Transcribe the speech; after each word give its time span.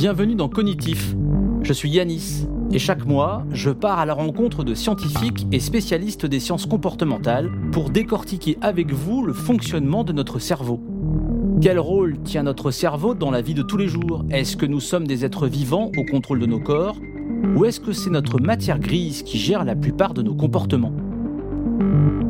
Bienvenue 0.00 0.34
dans 0.34 0.48
Cognitif. 0.48 1.14
Je 1.60 1.74
suis 1.74 1.90
Yanis 1.90 2.48
et 2.72 2.78
chaque 2.78 3.04
mois, 3.04 3.44
je 3.52 3.68
pars 3.68 3.98
à 3.98 4.06
la 4.06 4.14
rencontre 4.14 4.64
de 4.64 4.72
scientifiques 4.72 5.46
et 5.52 5.60
spécialistes 5.60 6.24
des 6.24 6.40
sciences 6.40 6.64
comportementales 6.64 7.50
pour 7.70 7.90
décortiquer 7.90 8.56
avec 8.62 8.94
vous 8.94 9.22
le 9.22 9.34
fonctionnement 9.34 10.02
de 10.02 10.14
notre 10.14 10.38
cerveau. 10.38 10.80
Quel 11.60 11.78
rôle 11.78 12.18
tient 12.22 12.44
notre 12.44 12.70
cerveau 12.70 13.12
dans 13.12 13.30
la 13.30 13.42
vie 13.42 13.52
de 13.52 13.60
tous 13.60 13.76
les 13.76 13.88
jours? 13.88 14.24
Est-ce 14.30 14.56
que 14.56 14.64
nous 14.64 14.80
sommes 14.80 15.06
des 15.06 15.26
êtres 15.26 15.46
vivants 15.46 15.92
au 15.94 16.04
contrôle 16.10 16.38
de 16.40 16.46
nos 16.46 16.60
corps? 16.60 16.96
Ou 17.54 17.66
est-ce 17.66 17.78
que 17.78 17.92
c'est 17.92 18.08
notre 18.08 18.40
matière 18.40 18.78
grise 18.78 19.22
qui 19.22 19.36
gère 19.36 19.66
la 19.66 19.76
plupart 19.76 20.14
de 20.14 20.22
nos 20.22 20.34
comportements? 20.34 20.94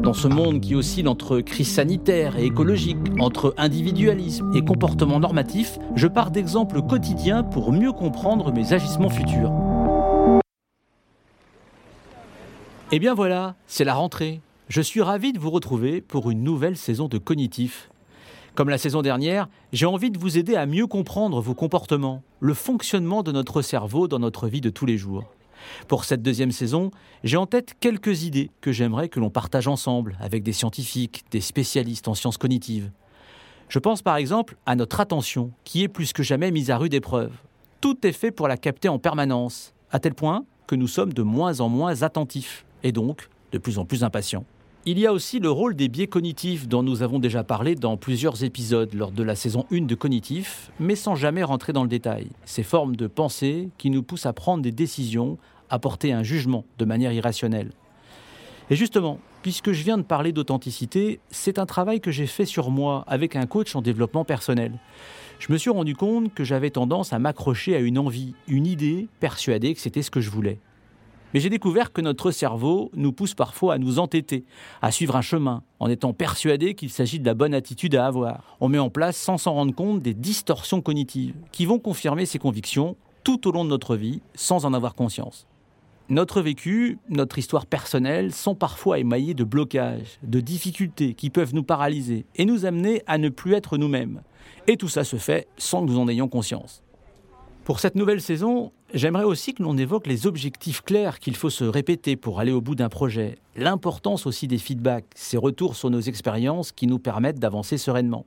Dans 0.03 0.15
ce 0.15 0.29
monde 0.29 0.61
qui 0.61 0.75
oscille 0.75 1.09
entre 1.09 1.41
crise 1.41 1.71
sanitaire 1.71 2.39
et 2.39 2.47
écologique, 2.47 2.97
entre 3.19 3.55
individualisme 3.59 4.51
et 4.55 4.63
comportement 4.63 5.21
normatif, 5.21 5.79
je 5.95 6.07
pars 6.07 6.31
d'exemples 6.31 6.83
quotidiens 6.83 7.43
pour 7.43 7.73
mieux 7.73 7.93
comprendre 7.93 8.53
mes 8.53 8.73
agissements 8.73 9.11
futurs. 9.11 9.53
Et 12.93 12.97
eh 12.97 12.99
bien 12.99 13.15
voilà, 13.15 13.55
c'est 13.67 13.85
la 13.85 13.95
rentrée. 13.95 14.41
Je 14.69 14.81
suis 14.81 15.03
ravi 15.03 15.33
de 15.33 15.39
vous 15.39 15.51
retrouver 15.51 16.01
pour 16.01 16.31
une 16.31 16.43
nouvelle 16.43 16.77
saison 16.77 17.07
de 17.07 17.19
Cognitif. 17.19 17.91
Comme 18.57 18.69
la 18.69 18.79
saison 18.79 19.03
dernière, 19.03 19.49
j'ai 19.73 19.87
envie 19.87 20.11
de 20.11 20.19
vous 20.19 20.39
aider 20.39 20.57
à 20.57 20.67
mieux 20.67 20.87
comprendre 20.87 21.41
vos 21.41 21.55
comportements, 21.55 22.23
le 22.41 22.55
fonctionnement 22.55 23.23
de 23.23 23.31
notre 23.31 23.63
cerveau 23.63 24.09
dans 24.09 24.19
notre 24.19 24.49
vie 24.49 24.61
de 24.61 24.71
tous 24.71 24.87
les 24.87 24.99
jours. 24.99 25.25
Pour 25.89 26.05
cette 26.05 26.23
deuxième 26.23 26.53
saison, 26.53 26.91
j'ai 27.25 27.37
en 27.37 27.47
tête 27.47 27.75
quelques 27.81 28.25
idées 28.25 28.51
que 28.61 28.73
j'aimerais 28.73 29.09
que 29.09 29.21
l'on 29.21 29.31
partage 29.31 29.69
ensemble 29.69 30.17
avec 30.21 30.43
des 30.43 30.53
scientifiques, 30.53 31.25
des 31.31 31.41
spécialistes 31.41 32.09
en 32.09 32.15
sciences 32.15 32.39
cognitives. 32.39 32.91
Je 33.69 33.79
pense 33.79 34.03
par 34.03 34.17
exemple 34.17 34.57
à 34.67 34.75
notre 34.75 35.01
attention, 35.01 35.53
qui 35.65 35.83
est 35.83 35.89
plus 35.89 36.13
que 36.13 36.23
jamais 36.23 36.51
mise 36.51 36.71
à 36.71 36.77
rude 36.77 36.95
épreuve. 36.95 37.33
Tout 37.81 38.07
est 38.07 38.13
fait 38.13 38.31
pour 38.31 38.49
la 38.49 38.57
capter 38.57 38.89
en 38.89 38.99
permanence, 38.99 39.73
à 39.91 40.01
tel 40.01 40.15
point 40.15 40.45
que 40.67 40.75
nous 40.75 40.89
sommes 40.89 41.13
de 41.13 41.23
moins 41.23 41.61
en 41.61 41.69
moins 41.69 42.03
attentifs, 42.03 42.65
et 42.83 42.93
donc 42.93 43.29
de 43.53 43.59
plus 43.59 43.79
en 43.79 43.85
plus 43.85 44.05
impatients. 44.05 44.45
Il 44.87 44.99
y 44.99 45.07
a 45.07 45.13
aussi 45.13 45.41
le 45.41 45.51
rôle 45.51 45.77
des 45.77 45.89
biais 45.89 46.07
cognitifs 46.07 46.67
dont 46.67 46.83
nous 46.83 47.03
avons 47.03 47.19
déjà 47.19 47.45
parlé 47.45 47.75
dans 47.75 47.99
plusieurs 47.99 48.45
épisodes 48.45 48.95
lors 48.95 49.13
de 49.13 49.23
la 49.23 49.35
saison 49.35 49.67
1 49.71 49.83
de 49.83 49.95
Cognitif, 49.95 50.71
mais 50.81 50.97
sans 50.97 51.15
jamais 51.15 51.43
rentrer 51.43 51.75
dans 51.75 51.83
le 51.83 51.89
détail. 51.89 52.29
Ces 52.47 52.63
formes 52.63 52.97
de 52.97 53.07
pensée 53.07 53.69
qui 53.77 53.91
nous 53.91 54.03
poussent 54.03 54.25
à 54.25 54.33
prendre 54.33 54.63
des 54.63 54.73
décisions, 54.73 55.37
à 55.69 55.79
porter 55.79 56.15
un 56.15 56.23
jugement 56.23 56.65
de 56.79 56.87
manière 56.87 57.13
irrationnelle. 57.13 57.73
Et 58.71 58.75
justement, 58.75 59.19
puisque 59.43 59.73
je 59.73 59.85
viens 59.85 59.99
de 59.99 60.03
parler 60.03 60.33
d'authenticité, 60.33 61.21
c'est 61.31 61.59
un 61.59 61.67
travail 61.67 62.01
que 62.01 62.11
j'ai 62.11 62.27
fait 62.27 62.47
sur 62.47 62.71
moi 62.71 63.05
avec 63.07 63.37
un 63.37 63.45
coach 63.45 63.77
en 63.77 63.83
développement 63.83 64.25
personnel. 64.25 64.73
Je 65.41 65.53
me 65.53 65.59
suis 65.59 65.69
rendu 65.71 65.95
compte 65.95 66.33
que 66.33 66.43
j'avais 66.43 66.71
tendance 66.71 67.13
à 67.13 67.19
m'accrocher 67.19 67.77
à 67.77 67.81
une 67.81 67.99
envie, 67.99 68.35
une 68.49 68.67
idée, 68.67 69.09
persuadée 69.21 69.75
que 69.75 69.81
c'était 69.81 70.01
ce 70.01 70.11
que 70.11 70.23
je 70.23 70.31
voulais. 70.31 70.59
Mais 71.33 71.41
j'ai 71.41 71.51
découvert 71.51 71.93
que 71.93 72.01
notre 72.01 72.31
cerveau 72.31 72.91
nous 72.95 73.13
pousse 73.13 73.35
parfois 73.35 73.75
à 73.75 73.79
nous 73.79 73.99
entêter, 73.99 74.45
à 74.83 74.91
suivre 74.91 75.17
un 75.17 75.23
chemin, 75.23 75.63
en 75.79 75.89
étant 75.89 76.13
persuadé 76.13 76.75
qu'il 76.75 76.91
s'agit 76.91 77.21
de 77.21 77.27
la 77.27 77.35
bonne 77.35 77.55
attitude 77.55 77.95
à 77.95 78.07
avoir. 78.07 78.57
On 78.61 78.69
met 78.69 78.79
en 78.79 78.91
place, 78.91 79.17
sans 79.17 79.39
s'en 79.39 79.55
rendre 79.55 79.75
compte, 79.75 80.03
des 80.03 80.15
distorsions 80.15 80.81
cognitives 80.81 81.35
qui 81.53 81.67
vont 81.67 81.79
confirmer 81.79 82.27
ces 82.27 82.39
convictions 82.39 82.97
tout 83.23 83.47
au 83.47 83.53
long 83.53 83.65
de 83.65 83.71
notre 83.71 83.97
vie, 83.97 84.23
sans 84.35 84.65
en 84.65 84.73
avoir 84.73 84.95
conscience. 84.95 85.47
Notre 86.09 86.41
vécu, 86.41 86.99
notre 87.09 87.39
histoire 87.39 87.67
personnelle 87.67 88.33
sont 88.33 88.57
parfois 88.57 88.99
émaillés 88.99 89.35
de 89.35 89.45
blocages, 89.45 90.19
de 90.25 90.41
difficultés 90.41 91.15
qui 91.15 91.31
peuvent 91.31 91.55
nous 91.55 91.63
paralyser 91.63 92.27
et 92.35 92.45
nous 92.45 92.67
amener 92.67 93.03
à 93.07 93.17
ne 93.17 93.29
plus 93.29 93.55
être 93.55 93.79
nous-mêmes. 93.79 94.23
Et 94.67 94.77
tout 94.77 94.89
ça 94.89 95.05
se 95.05 95.17
fait 95.17 95.47
sans 95.57 95.83
que 95.87 95.91
nous 95.93 95.99
en 96.01 96.09
ayons 96.09 96.27
conscience. 96.27 96.83
Pour 97.63 97.79
cette 97.79 97.95
nouvelle 97.95 98.21
saison, 98.21 98.73
j'aimerais 98.95 99.25
aussi 99.25 99.55
que 99.55 99.63
l'on 99.63 99.77
évoque 99.77 100.07
les 100.07 100.27
objectifs 100.27 100.83
clairs 100.83 101.19
qu'il 101.19 101.37
faut 101.37 101.51
se 101.51 101.65
répéter 101.65 102.17
pour 102.17 102.41
aller 102.41 102.53
au 102.53 102.61
bout 102.61 102.75
d'un 102.75 102.89
projet, 102.89 103.39
l'importance 103.57 104.27
aussi 104.27 104.47
des 104.47 104.59
feedbacks, 104.59 105.07
ces 105.15 105.37
retours 105.37 105.77
sur 105.77 105.91
nos 105.91 106.01
expériences 106.01 106.73
qui 106.73 106.87
nous 106.87 106.99
permettent 106.99 107.39
d'avancer 107.39 107.79
sereinement. 107.79 108.27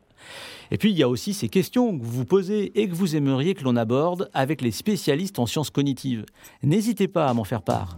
Et 0.72 0.78
puis 0.78 0.92
il 0.92 0.98
y 0.98 1.04
a 1.04 1.10
aussi 1.10 1.34
ces 1.34 1.50
questions 1.50 1.98
que 1.98 2.04
vous 2.04 2.26
posez 2.26 2.80
et 2.80 2.88
que 2.88 2.96
vous 2.96 3.16
aimeriez 3.16 3.54
que 3.54 3.64
l'on 3.64 3.76
aborde 3.76 4.30
avec 4.34 4.62
les 4.62 4.72
spécialistes 4.72 5.40
en 5.40 5.46
sciences 5.46 5.70
cognitives. 5.70 6.26
N'hésitez 6.62 7.08
pas 7.08 7.28
à 7.28 7.34
m'en 7.34 7.44
faire 7.44 7.62
part. 7.62 7.98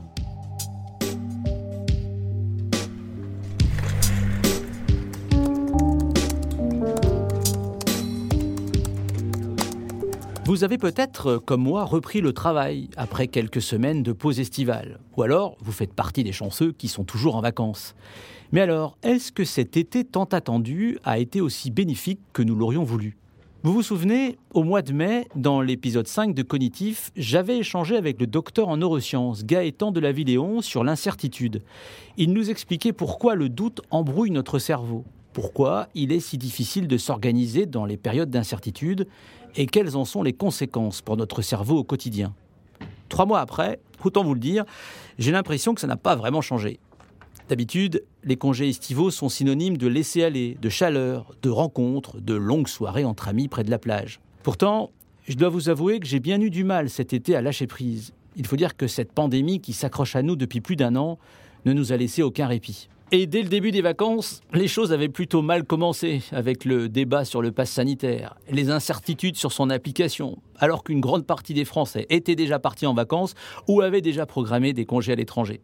Vous 10.55 10.63
avez 10.63 10.77
peut-être, 10.77 11.35
comme 11.35 11.63
moi, 11.63 11.83
repris 11.83 12.21
le 12.21 12.31
travail 12.31 12.87
après 12.95 13.27
quelques 13.27 13.61
semaines 13.61 14.03
de 14.03 14.13
pause 14.13 14.39
estivale. 14.39 15.01
Ou 15.17 15.23
alors, 15.23 15.57
vous 15.59 15.73
faites 15.73 15.91
partie 15.91 16.23
des 16.23 16.31
chanceux 16.31 16.71
qui 16.71 16.87
sont 16.87 17.03
toujours 17.03 17.35
en 17.35 17.41
vacances. 17.41 17.93
Mais 18.53 18.61
alors, 18.61 18.97
est-ce 19.03 19.33
que 19.33 19.43
cet 19.43 19.75
été 19.75 20.05
tant 20.05 20.23
attendu 20.23 20.97
a 21.03 21.19
été 21.19 21.41
aussi 21.41 21.71
bénéfique 21.71 22.21
que 22.31 22.41
nous 22.41 22.55
l'aurions 22.55 22.85
voulu? 22.85 23.17
Vous 23.63 23.73
vous 23.73 23.83
souvenez, 23.83 24.37
au 24.53 24.63
mois 24.63 24.81
de 24.81 24.93
mai, 24.93 25.27
dans 25.35 25.59
l'épisode 25.59 26.07
5 26.07 26.33
de 26.33 26.41
Cognitif, 26.41 27.11
j'avais 27.17 27.57
échangé 27.57 27.97
avec 27.97 28.17
le 28.21 28.25
docteur 28.25 28.69
en 28.69 28.77
neurosciences 28.77 29.43
Gaëtan 29.43 29.91
de 29.91 29.99
la 29.99 30.13
Vidéon 30.13 30.61
sur 30.61 30.85
l'incertitude. 30.85 31.63
Il 32.15 32.31
nous 32.31 32.49
expliquait 32.49 32.93
pourquoi 32.93 33.35
le 33.35 33.49
doute 33.49 33.81
embrouille 33.91 34.31
notre 34.31 34.59
cerveau, 34.59 35.03
pourquoi 35.33 35.89
il 35.95 36.13
est 36.13 36.21
si 36.21 36.37
difficile 36.37 36.87
de 36.87 36.97
s'organiser 36.97 37.65
dans 37.65 37.83
les 37.83 37.97
périodes 37.97 38.29
d'incertitude 38.29 39.05
et 39.55 39.65
quelles 39.65 39.95
en 39.95 40.05
sont 40.05 40.23
les 40.23 40.33
conséquences 40.33 41.01
pour 41.01 41.17
notre 41.17 41.41
cerveau 41.41 41.77
au 41.77 41.83
quotidien? 41.83 42.33
Trois 43.09 43.25
mois 43.25 43.39
après, 43.39 43.79
autant 44.03 44.23
vous 44.23 44.33
le 44.33 44.39
dire, 44.39 44.65
j'ai 45.17 45.31
l'impression 45.31 45.73
que 45.73 45.81
ça 45.81 45.87
n'a 45.87 45.97
pas 45.97 46.15
vraiment 46.15 46.41
changé. 46.41 46.79
D'habitude, 47.47 48.03
les 48.23 48.37
congés 48.37 48.69
estivaux 48.69 49.11
sont 49.11 49.29
synonymes 49.29 49.77
de 49.77 49.87
laisser 49.87 50.23
aller, 50.23 50.57
de 50.61 50.69
chaleur, 50.69 51.31
de 51.43 51.49
rencontres, 51.49 52.19
de 52.19 52.33
longues 52.33 52.67
soirées 52.67 53.05
entre 53.05 53.27
amis 53.27 53.47
près 53.47 53.63
de 53.63 53.69
la 53.69 53.77
plage. 53.77 54.19
Pourtant, 54.41 54.91
je 55.27 55.35
dois 55.35 55.49
vous 55.49 55.69
avouer 55.69 55.99
que 55.99 56.07
j'ai 56.07 56.19
bien 56.19 56.41
eu 56.41 56.49
du 56.49 56.63
mal 56.63 56.89
cet 56.89 57.13
été 57.13 57.35
à 57.35 57.41
lâcher 57.41 57.67
prise. 57.67 58.13
Il 58.35 58.47
faut 58.47 58.55
dire 58.55 58.75
que 58.75 58.87
cette 58.87 59.11
pandémie 59.11 59.61
qui 59.61 59.73
s'accroche 59.73 60.15
à 60.15 60.23
nous 60.23 60.35
depuis 60.35 60.61
plus 60.61 60.75
d'un 60.75 60.95
an 60.95 61.19
ne 61.65 61.73
nous 61.73 61.93
a 61.93 61.97
laissé 61.97 62.21
aucun 62.23 62.47
répit. 62.47 62.89
Et 63.17 63.27
dès 63.27 63.43
le 63.43 63.47
début 63.47 63.71
des 63.71 63.81
vacances, 63.81 64.41
les 64.51 64.67
choses 64.67 64.91
avaient 64.91 65.07
plutôt 65.07 65.41
mal 65.41 65.63
commencé 65.63 66.21
avec 66.33 66.65
le 66.65 66.89
débat 66.89 67.23
sur 67.23 67.41
le 67.41 67.53
pass 67.53 67.71
sanitaire, 67.71 68.35
les 68.51 68.69
incertitudes 68.69 69.37
sur 69.37 69.53
son 69.53 69.69
application, 69.69 70.39
alors 70.59 70.83
qu'une 70.83 70.99
grande 70.99 71.25
partie 71.25 71.53
des 71.53 71.63
Français 71.63 72.07
étaient 72.09 72.35
déjà 72.35 72.59
partis 72.59 72.85
en 72.85 72.93
vacances 72.93 73.33
ou 73.69 73.79
avaient 73.79 74.01
déjà 74.01 74.25
programmé 74.25 74.73
des 74.73 74.83
congés 74.83 75.13
à 75.13 75.15
l'étranger. 75.15 75.61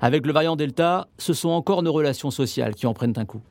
Avec 0.00 0.26
le 0.26 0.32
variant 0.32 0.56
Delta, 0.56 1.08
ce 1.18 1.34
sont 1.34 1.50
encore 1.50 1.82
nos 1.82 1.92
relations 1.92 2.30
sociales 2.30 2.74
qui 2.74 2.86
en 2.86 2.94
prennent 2.94 3.18
un 3.18 3.26
coup. 3.26 3.42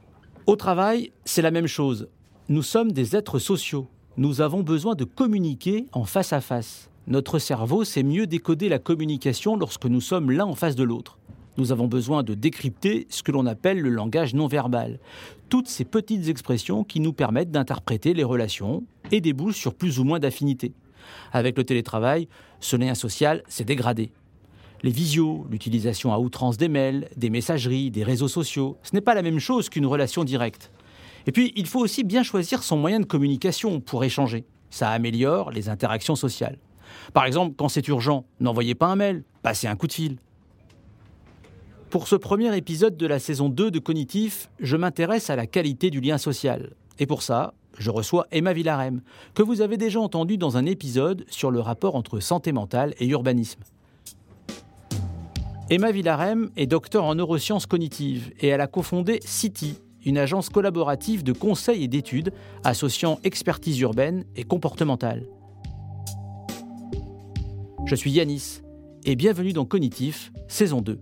Au 0.48 0.56
travail, 0.56 1.12
c'est 1.24 1.44
la 1.44 1.52
même 1.52 1.68
chose. 1.68 2.08
Nous 2.50 2.64
sommes 2.64 2.92
des 2.92 3.16
êtres 3.16 3.38
sociaux. 3.38 3.88
Nous 4.18 4.42
avons 4.42 4.64
besoin 4.64 4.96
de 4.96 5.04
communiquer 5.04 5.86
en 5.92 6.06
face 6.06 6.34
à 6.34 6.42
face. 6.42 6.90
Notre 7.06 7.38
cerveau 7.38 7.84
sait 7.84 8.02
mieux 8.02 8.26
décoder 8.26 8.68
la 8.68 8.80
communication 8.80 9.56
lorsque 9.58 9.86
nous 9.86 10.02
sommes 10.02 10.32
l'un 10.32 10.46
en 10.46 10.56
face 10.56 10.76
de 10.76 10.84
l'autre. 10.84 11.20
Nous 11.58 11.72
avons 11.72 11.88
besoin 11.88 12.22
de 12.22 12.36
décrypter 12.36 13.08
ce 13.10 13.24
que 13.24 13.32
l'on 13.32 13.48
appelle 13.48 13.80
le 13.80 13.90
langage 13.90 14.36
non 14.36 14.46
verbal. 14.46 15.00
Toutes 15.50 15.68
ces 15.68 15.86
petites 15.86 16.28
expressions 16.28 16.84
qui 16.84 17.00
nous 17.00 17.14
permettent 17.14 17.50
d'interpréter 17.50 18.14
les 18.14 18.24
relations 18.24 18.84
et 19.12 19.22
débouchent 19.22 19.58
sur 19.58 19.74
plus 19.74 20.00
ou 20.00 20.04
moins 20.04 20.20
d'affinités. 20.20 20.74
Avec 21.32 21.58
le 21.58 21.64
télétravail, 21.64 22.28
ce 22.60 22.76
lien 22.76 22.94
social 22.94 23.42
s'est 23.48 23.64
dégradé. 23.64 24.12
Les 24.84 24.92
visios, 24.92 25.48
l'utilisation 25.50 26.14
à 26.14 26.20
outrance 26.20 26.58
des 26.58 26.70
mails, 26.70 27.10
des 27.18 27.32
messageries, 27.32 27.90
des 27.90 28.04
réseaux 28.04 28.28
sociaux, 28.28 28.78
ce 28.84 28.94
n'est 28.94 29.02
pas 29.02 29.16
la 29.16 29.24
même 29.24 29.40
chose 29.40 29.70
qu'une 29.70 29.88
relation 29.88 30.24
directe. 30.24 30.72
Et 31.26 31.32
puis, 31.32 31.54
il 31.56 31.66
faut 31.66 31.80
aussi 31.80 32.04
bien 32.04 32.22
choisir 32.22 32.62
son 32.62 32.78
moyen 32.78 33.00
de 33.00 33.06
communication 33.06 33.80
pour 33.80 34.04
échanger. 34.04 34.46
Ça 34.70 34.92
améliore 34.92 35.50
les 35.50 35.70
interactions 35.70 36.16
sociales. 36.16 36.60
Par 37.14 37.26
exemple, 37.26 37.56
quand 37.58 37.70
c'est 37.70 37.88
urgent, 37.88 38.26
n'envoyez 38.40 38.76
pas 38.76 38.88
un 38.88 38.96
mail, 38.96 39.24
passez 39.42 39.66
un 39.66 39.76
coup 39.76 39.88
de 39.88 39.94
fil. 39.94 40.18
Pour 41.90 42.10
ce 42.10 42.18
premier 42.18 42.56
épisode 42.58 42.98
de 42.98 43.08
la 43.08 43.18
saison 43.18 43.48
2 43.48 43.72
de 43.72 43.80
Cognitif, 43.80 44.50
je 44.60 44.76
m'intéresse 44.76 45.30
à 45.30 45.38
la 45.38 45.48
qualité 45.48 45.90
du 45.90 46.02
lien 46.02 46.18
social. 46.18 46.72
Et 47.00 47.06
pour 47.06 47.22
ça, 47.22 47.54
je 47.78 47.90
reçois 47.92 48.28
Emma 48.30 48.52
Villarem, 48.52 49.02
que 49.34 49.42
vous 49.42 49.62
avez 49.62 49.78
déjà 49.78 50.02
entendu 50.02 50.38
dans 50.38 50.58
un 50.58 50.66
épisode 50.66 51.24
sur 51.30 51.50
le 51.50 51.62
rapport 51.62 51.96
entre 51.96 52.20
santé 52.20 52.52
mentale 52.52 52.94
et 53.00 53.08
urbanisme. 53.08 53.62
Emma 55.70 55.92
Villarem 55.94 56.50
est 56.58 56.68
docteur 56.68 57.06
en 57.06 57.16
neurosciences 57.16 57.66
cognitives 57.66 58.34
et 58.42 58.48
elle 58.48 58.62
a 58.62 58.68
cofondé 58.68 59.22
City, 59.24 59.76
une 60.06 60.18
agence 60.18 60.50
collaborative 60.50 61.24
de 61.24 61.32
conseil 61.32 61.86
et 61.86 61.88
d'études 61.88 62.34
associant 62.66 63.18
expertise 63.24 63.80
urbaine 63.80 64.26
et 64.36 64.44
comportementale. 64.44 65.26
Je 67.86 67.96
suis 67.96 68.12
Yanis 68.12 68.62
et 69.06 69.16
bienvenue 69.16 69.54
dans 69.54 69.64
Cognitif, 69.64 70.34
saison 70.50 70.82
2. 70.82 71.00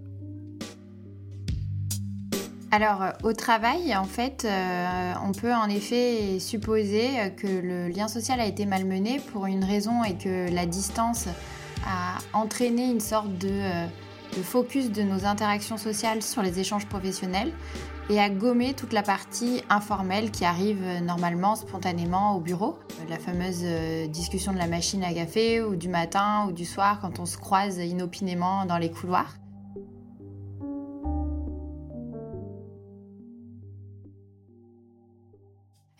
Alors, 2.75 3.04
euh, 3.04 3.12
au 3.24 3.31
travail, 3.31 3.95
en 3.95 4.04
fait, 4.04 4.44
euh, 4.44 5.13
on 5.25 5.31
peut 5.31 5.54
en 5.54 5.69
effet 5.69 6.39
supposer 6.39 7.07
que 7.38 7.48
le 7.48 7.88
lien 7.88 8.10
social 8.10 8.42
a 8.42 8.45
été 8.45 8.66
malmené 8.66 9.22
pour 9.31 9.45
une 9.45 9.63
raison 9.63 10.04
et 10.04 10.16
que 10.16 10.54
la 10.54 10.66
distance 10.66 11.27
a 11.88 12.18
entraîné 12.38 12.92
une 12.92 13.00
sorte 13.00 13.31
de, 13.38 13.48
euh, 13.50 13.88
focus 14.44 14.92
de 14.92 15.04
nos 15.04 15.24
interactions 15.24 15.77
sociales 15.77 16.22
sur 16.22 16.42
les 16.42 16.60
échanges 16.60 16.86
professionnels 16.86 17.54
et 18.10 18.19
a 18.19 18.30
gommé 18.30 18.74
toute 18.74 18.92
la 18.92 19.04
partie 19.04 19.62
informelle 19.69 20.30
qui 20.30 20.44
arrive 20.44 20.83
normalement, 21.01 21.56
spontanément 21.56 22.36
au 22.36 22.42
bureau. 22.42 22.77
La 23.07 23.18
fameuse 23.18 23.63
discussion 24.10 24.51
de 24.51 24.57
la 24.57 24.68
machine 24.68 25.01
à 25.06 25.13
café 25.13 25.62
ou 25.62 25.77
du 25.77 25.88
matin 25.88 26.45
ou 26.50 26.51
du 26.51 26.66
soir 26.66 27.00
quand 27.00 27.19
on 27.19 27.25
se 27.25 27.38
croise 27.38 27.77
inopinément 27.77 28.66
dans 28.66 28.77
les 28.77 28.92
couloirs. 28.92 29.36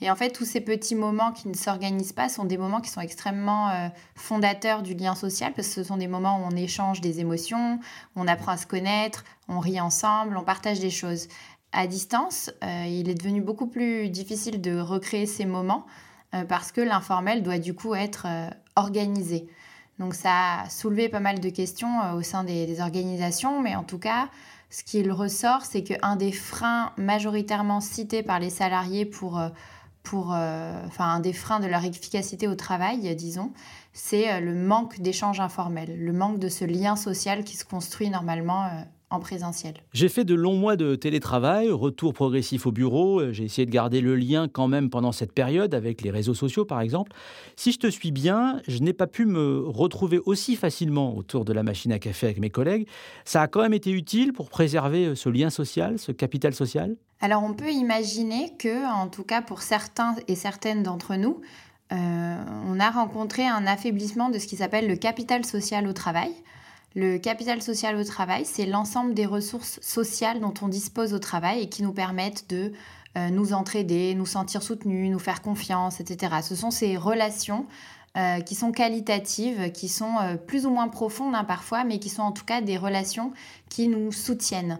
Et 0.02 0.12
en 0.12 0.16
fait, 0.16 0.32
tous 0.32 0.46
ces 0.46 0.60
petits 0.60 0.96
moments 0.96 1.32
qui 1.32 1.48
ne 1.48 1.54
s'organisent 1.54 2.12
pas 2.12 2.28
sont 2.28 2.44
des 2.44 2.58
moments 2.58 2.82
qui 2.82 2.90
sont 2.90 3.02
extrêmement 3.02 3.70
euh, 3.70 3.88
fondateurs 4.16 4.82
du 4.82 4.94
lien 4.94 5.16
social, 5.16 5.54
parce 5.56 5.70
que 5.70 5.74
ce 5.74 5.84
sont 5.84 5.98
des 5.98 6.08
moments 6.08 6.40
où 6.40 6.44
on 6.46 6.56
échange 6.56 7.00
des 7.00 7.22
émotions, 7.22 7.80
on 8.16 8.28
apprend 8.28 8.52
à 8.52 8.58
se 8.58 8.68
connaître, 8.68 9.24
on 9.48 9.60
rit 9.60 9.80
ensemble, 9.80 10.36
on 10.38 10.44
partage 10.44 10.80
des 10.80 10.90
choses. 10.90 11.28
À 11.72 11.88
distance, 11.88 12.52
euh, 12.64 12.86
il 12.88 13.10
est 13.10 13.16
devenu 13.16 13.42
beaucoup 13.42 13.68
plus 13.68 14.10
difficile 14.10 14.62
de 14.62 14.78
recréer 14.78 15.26
ces 15.26 15.46
moments 15.46 15.86
euh, 16.34 16.44
parce 16.44 16.72
que 16.74 16.82
l'informel 16.82 17.42
doit 17.42 17.60
du 17.60 17.74
coup 17.74 17.96
être 17.96 18.28
organisé. 18.76 19.48
Donc 19.98 20.14
ça 20.14 20.60
a 20.60 20.70
soulevé 20.70 21.08
pas 21.08 21.22
mal 21.22 21.40
de 21.40 21.50
questions 21.50 22.14
au 22.16 22.22
sein 22.22 22.44
des, 22.44 22.66
des 22.66 22.82
organisations, 22.82 23.62
mais 23.62 23.76
en 23.76 23.84
tout 23.84 23.98
cas, 23.98 24.28
ce 24.70 24.84
qu'il 24.84 25.10
ressort, 25.10 25.64
c'est 25.64 25.84
qu'un 25.84 26.18
des 26.18 26.34
freins 26.34 26.92
majoritairement 26.98 27.80
cités 27.80 28.24
par 28.24 28.40
les 28.40 28.50
salariés 28.50 29.06
pour 29.06 29.40
pour, 30.06 30.34
euh, 30.34 30.82
enfin, 30.86 31.06
un 31.06 31.20
des 31.20 31.34
freins 31.34 31.60
de 31.60 31.68
leur 31.68 31.84
efficacité 31.84 32.48
au 32.48 32.56
travail, 32.56 33.14
disons, 33.16 33.52
c'est 33.92 34.32
euh, 34.32 34.40
le 34.40 34.56
manque 34.56 35.02
d'échanges 35.02 35.42
informels, 35.42 36.00
le 36.00 36.14
manque 36.14 36.40
de 36.40 36.48
ce 36.48 36.64
lien 36.64 36.96
social 36.96 37.44
qui 37.44 37.58
se 37.58 37.66
construit 37.66 38.10
normalement 38.10 38.64
euh, 38.66 38.70
en 39.10 39.20
présentiel. 39.20 39.76
J'ai 39.94 40.10
fait 40.10 40.26
de 40.26 40.34
longs 40.34 40.56
mois 40.56 40.76
de 40.76 40.96
télétravail, 40.96 41.70
retour 41.70 42.14
progressif 42.14 42.66
au 42.66 42.72
bureau, 42.72 43.32
j'ai 43.32 43.44
essayé 43.44 43.66
de 43.66 43.72
garder 43.72 44.02
le 44.02 44.16
lien 44.16 44.48
quand 44.48 44.68
même 44.68 44.90
pendant 44.90 45.12
cette 45.12 45.32
période 45.32 45.74
avec 45.74 46.02
les 46.02 46.12
réseaux 46.12 46.34
sociaux 46.34 46.66
par 46.66 46.82
exemple. 46.82 47.12
Si 47.56 47.72
je 47.72 47.80
te 47.80 47.88
suis 47.88 48.12
bien, 48.12 48.62
je 48.68 48.80
n'ai 48.80 48.94
pas 48.94 49.08
pu 49.08 49.26
me 49.26 49.64
retrouver 49.66 50.20
aussi 50.26 50.56
facilement 50.56 51.16
autour 51.16 51.46
de 51.46 51.54
la 51.54 51.64
machine 51.64 51.92
à 51.92 52.00
café 52.00 52.28
avec 52.28 52.40
mes 52.40 52.50
collègues. 52.50 52.88
Ça 53.26 53.44
a 53.44 53.48
quand 53.48 53.62
même 53.62 53.74
été 53.74 53.92
utile 53.92 54.34
pour 54.34 54.50
préserver 54.50 55.16
ce 55.16 55.30
lien 55.30 55.50
social, 55.50 56.00
ce 56.00 56.12
capital 56.12 56.54
social? 56.54 56.96
Alors 57.22 57.44
on 57.44 57.54
peut 57.54 57.72
imaginer 57.72 58.54
que, 58.58 58.92
en 58.92 59.08
tout 59.08 59.24
cas 59.24 59.42
pour 59.42 59.62
certains 59.62 60.16
et 60.28 60.36
certaines 60.36 60.84
d'entre 60.84 61.16
nous, 61.16 61.42
euh, 61.92 62.44
on 62.68 62.80
a 62.80 62.90
rencontré 62.90 63.46
un 63.46 63.68
affaiblissement 63.68 64.30
de 64.30 64.40
ce 64.40 64.48
qui 64.48 64.56
s'appelle 64.56 64.88
le 64.88 64.96
capital 64.96 65.46
social 65.46 65.88
au 65.88 65.94
travail. 65.94 66.32
Le 66.96 67.18
capital 67.18 67.62
social 67.62 67.98
au 67.98 68.04
travail, 68.04 68.46
c'est 68.46 68.66
l'ensemble 68.66 69.14
des 69.14 69.26
ressources 69.26 69.80
sociales 69.82 70.40
dont 70.40 70.54
on 70.62 70.68
dispose 70.68 71.14
au 71.14 71.20
travail 71.20 71.62
et 71.62 71.70
qui 71.70 71.84
nous 71.84 71.92
permettent 71.92 72.50
de 72.50 72.72
euh, 73.18 73.30
nous 73.30 73.54
entraider, 73.54 74.16
nous 74.16 74.26
sentir 74.26 74.64
soutenus, 74.64 75.12
nous 75.12 75.20
faire 75.20 75.42
confiance, 75.42 76.00
etc. 76.00 76.36
Ce 76.42 76.56
sont 76.56 76.72
ces 76.72 76.96
relations 76.96 77.66
euh, 78.18 78.40
qui 78.40 78.56
sont 78.56 78.72
qualitatives, 78.72 79.72
qui 79.74 79.90
sont 79.90 80.16
plus 80.48 80.66
ou 80.66 80.70
moins 80.70 80.88
profondes 80.88 81.36
hein, 81.36 81.44
parfois, 81.44 81.84
mais 81.84 82.00
qui 82.00 82.10
sont 82.10 82.24
en 82.24 82.32
tout 82.32 82.46
cas 82.46 82.62
des 82.62 82.78
relations 82.78 83.34
qui 83.70 83.90
nous 83.90 84.12
soutiennent. 84.12 84.80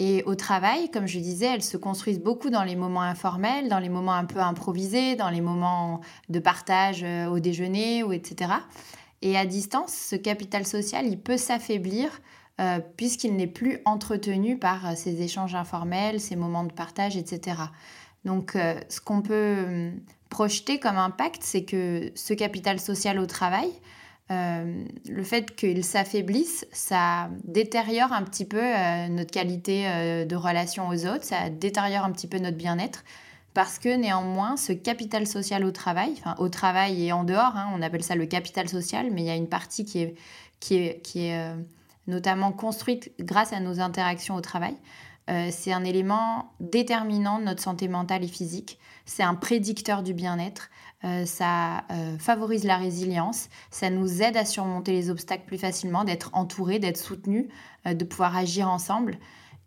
Et 0.00 0.22
au 0.24 0.34
travail, 0.34 0.90
comme 0.90 1.06
je 1.06 1.18
disais, 1.18 1.44
elles 1.44 1.62
se 1.62 1.76
construisent 1.76 2.22
beaucoup 2.22 2.48
dans 2.48 2.62
les 2.64 2.74
moments 2.74 3.02
informels, 3.02 3.68
dans 3.68 3.78
les 3.78 3.90
moments 3.90 4.14
un 4.14 4.24
peu 4.24 4.38
improvisés, 4.38 5.14
dans 5.14 5.28
les 5.28 5.42
moments 5.42 6.00
de 6.30 6.38
partage 6.38 7.02
euh, 7.04 7.26
au 7.26 7.38
déjeuner, 7.38 8.02
ou 8.02 8.10
etc. 8.10 8.50
Et 9.22 9.36
à 9.36 9.46
distance, 9.46 9.92
ce 9.92 10.16
capital 10.16 10.66
social, 10.66 11.06
il 11.06 11.18
peut 11.18 11.36
s'affaiblir 11.36 12.20
euh, 12.60 12.78
puisqu'il 12.96 13.36
n'est 13.36 13.46
plus 13.46 13.80
entretenu 13.84 14.58
par 14.58 14.86
euh, 14.86 14.92
ces 14.94 15.22
échanges 15.22 15.54
informels, 15.54 16.20
ces 16.20 16.36
moments 16.36 16.64
de 16.64 16.72
partage, 16.72 17.16
etc. 17.16 17.56
Donc, 18.26 18.52
ce 18.52 19.00
qu'on 19.00 19.22
peut 19.22 19.64
hum, 19.66 20.00
projeter 20.28 20.78
comme 20.78 20.98
impact, 20.98 21.42
c'est 21.42 21.64
que 21.64 22.12
ce 22.14 22.34
capital 22.34 22.78
social 22.78 23.18
au 23.18 23.24
travail, 23.24 23.70
euh, 24.30 24.84
le 25.08 25.22
fait 25.24 25.56
qu'il 25.56 25.84
s'affaiblisse, 25.84 26.64
ça 26.70 27.30
détériore 27.42 28.12
un 28.12 28.22
petit 28.22 28.44
peu 28.44 28.62
euh, 28.62 29.08
notre 29.08 29.32
qualité 29.32 29.88
euh, 29.88 30.24
de 30.24 30.36
relation 30.36 30.88
aux 30.88 31.06
autres, 31.06 31.24
ça 31.24 31.50
détériore 31.50 32.04
un 32.04 32.12
petit 32.12 32.28
peu 32.28 32.38
notre 32.38 32.56
bien-être, 32.56 33.02
parce 33.54 33.78
que 33.78 33.94
néanmoins, 33.96 34.56
ce 34.56 34.72
capital 34.72 35.26
social 35.26 35.64
au 35.64 35.70
travail, 35.70 36.14
enfin 36.18 36.34
au 36.38 36.48
travail 36.48 37.06
et 37.06 37.12
en 37.12 37.24
dehors, 37.24 37.56
hein, 37.56 37.70
on 37.74 37.82
appelle 37.82 38.04
ça 38.04 38.14
le 38.14 38.26
capital 38.26 38.68
social, 38.68 39.10
mais 39.10 39.22
il 39.22 39.26
y 39.26 39.30
a 39.30 39.36
une 39.36 39.48
partie 39.48 39.84
qui 39.84 40.00
est, 40.00 40.14
qui 40.60 40.76
est, 40.76 41.00
qui 41.02 41.26
est 41.26 41.54
notamment 42.06 42.52
construite 42.52 43.12
grâce 43.18 43.52
à 43.52 43.60
nos 43.60 43.80
interactions 43.80 44.34
au 44.34 44.40
travail. 44.40 44.76
c'est 45.50 45.72
un 45.72 45.84
élément 45.84 46.52
déterminant 46.60 47.38
de 47.38 47.44
notre 47.44 47.62
santé 47.62 47.88
mentale 47.88 48.24
et 48.24 48.28
physique. 48.28 48.78
C'est 49.04 49.22
un 49.22 49.34
prédicteur 49.34 50.02
du 50.02 50.14
bien-être. 50.14 50.70
Euh, 51.04 51.24
ça 51.24 51.84
euh, 51.90 52.18
favorise 52.18 52.64
la 52.64 52.76
résilience, 52.76 53.48
ça 53.70 53.88
nous 53.88 54.20
aide 54.20 54.36
à 54.36 54.44
surmonter 54.44 54.92
les 54.92 55.08
obstacles 55.08 55.44
plus 55.46 55.56
facilement, 55.56 56.04
d'être 56.04 56.28
entourés, 56.34 56.78
d'être 56.78 56.98
soutenus, 56.98 57.46
euh, 57.86 57.94
de 57.94 58.04
pouvoir 58.04 58.36
agir 58.36 58.68
ensemble. 58.68 59.16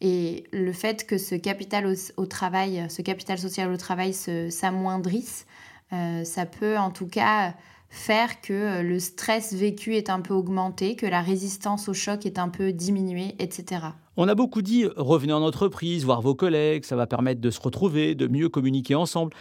Et 0.06 0.44
le 0.52 0.74
fait 0.74 1.08
que 1.08 1.18
ce 1.18 1.34
capital 1.34 1.92
au, 2.18 2.26
travail, 2.26 2.86
ce 2.90 3.02
capital 3.02 3.40
social 3.40 3.72
au 3.72 3.78
travail 3.78 4.14
s'amoindrisse, 4.14 5.48
ça 5.92 6.46
peut 6.46 6.78
en 6.78 6.92
tout 6.92 7.08
cas 7.08 7.54
faire 7.90 8.42
que 8.42 8.82
le 8.82 9.00
stress 9.00 9.54
vécu 9.54 9.96
est 9.96 10.10
un 10.10 10.20
peu 10.20 10.34
augmenté, 10.34 10.98
que 10.98 11.06
la 11.06 11.22
résistance 11.22 11.88
au 11.88 11.94
choc 11.94 12.26
est 12.26 12.38
un 12.38 12.50
peu 12.50 12.74
diminuée, 12.74 13.36
etc. 13.40 13.82
On 14.18 14.28
a 14.28 14.36
beaucoup 14.36 14.62
dit 14.62 14.86
revenez 14.98 15.32
en 15.32 15.42
entreprise, 15.42 16.04
voir 16.04 16.22
vos 16.22 16.36
collègues, 16.36 16.84
ça 16.84 16.98
va 16.98 17.08
permettre 17.08 17.40
de 17.40 17.50
se 17.50 17.62
retrouver, 17.62 18.14
de 18.14 18.28
mieux 18.28 18.50
communiquer 18.50 18.96
ensemble. 18.96 19.34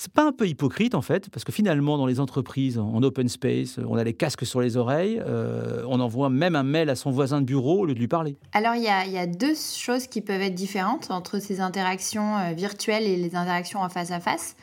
C'est 0.00 0.12
pas 0.12 0.24
un 0.24 0.30
peu 0.30 0.46
hypocrite 0.46 0.94
en 0.94 1.02
fait, 1.02 1.28
parce 1.28 1.42
que 1.42 1.50
finalement 1.50 1.98
dans 1.98 2.06
les 2.06 2.20
entreprises 2.20 2.78
en 2.78 3.02
open 3.02 3.28
space, 3.28 3.80
on 3.84 3.96
a 3.96 4.04
les 4.04 4.14
casques 4.14 4.46
sur 4.46 4.60
les 4.60 4.76
oreilles, 4.76 5.20
euh, 5.26 5.82
on 5.88 5.98
envoie 5.98 6.30
même 6.30 6.54
un 6.54 6.62
mail 6.62 6.88
à 6.88 6.94
son 6.94 7.10
voisin 7.10 7.40
de 7.40 7.46
bureau 7.46 7.80
au 7.80 7.84
lieu 7.84 7.94
de 7.94 7.98
lui 7.98 8.06
parler. 8.06 8.36
Alors 8.52 8.76
il 8.76 8.84
y 8.84 8.88
a, 8.88 9.26
deux 9.26 9.56
choses 9.56 10.06
qui 10.06 10.20
peuvent 10.20 10.40
être 10.40 10.54
différentes 10.54 11.10
entre 11.10 11.40
ces 11.40 11.60
interactions 11.60 12.38
euh, 12.38 12.52
virtuelles 12.52 13.02
et 13.02 13.16
les 13.16 13.34
interactions 13.34 13.80
en 13.80 13.88
face 13.88 14.12
à 14.12 14.20
face. 14.20 14.54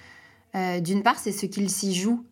Euh, 0.55 0.79
d'une 0.79 1.03
part, 1.03 1.19
c'est 1.19 1.33
ce 1.33 1.45
qu'il 1.47 1.69
s'y 1.69 1.93
joue. 1.93 2.23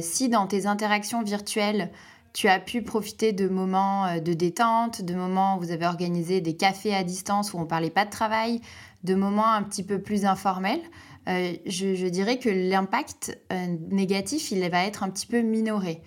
si 0.00 0.30
dans 0.30 0.46
tes 0.46 0.64
interactions 0.64 1.22
virtuelles, 1.22 1.90
tu 2.32 2.48
as 2.48 2.58
pu 2.58 2.80
profiter 2.80 3.34
de 3.34 3.48
moments 3.48 4.18
de 4.18 4.32
détente, 4.32 5.02
de 5.02 5.14
moments 5.14 5.58
où 5.58 5.60
vous 5.60 5.72
avez 5.72 5.84
organisé 5.84 6.40
des 6.40 6.56
cafés 6.56 6.94
à 6.94 7.04
distance 7.04 7.52
où 7.52 7.58
on 7.58 7.66
parlait 7.66 7.90
pas 7.90 8.06
de 8.06 8.10
travail, 8.10 8.62
de 9.04 9.14
moments 9.14 9.52
un 9.52 9.62
petit 9.62 9.82
peu 9.82 10.00
plus 10.00 10.24
informels, 10.24 10.80
euh, 11.28 11.54
je, 11.66 12.06
dirais 12.06 12.38
que 12.38 12.48
l'impact 12.48 13.38
euh, 13.52 13.76
négatif, 13.90 14.50
il 14.50 14.68
va 14.70 14.84
être 14.84 15.02
un 15.02 15.10
petit 15.10 15.26
peu 15.26 15.40
minoré. 15.40 16.02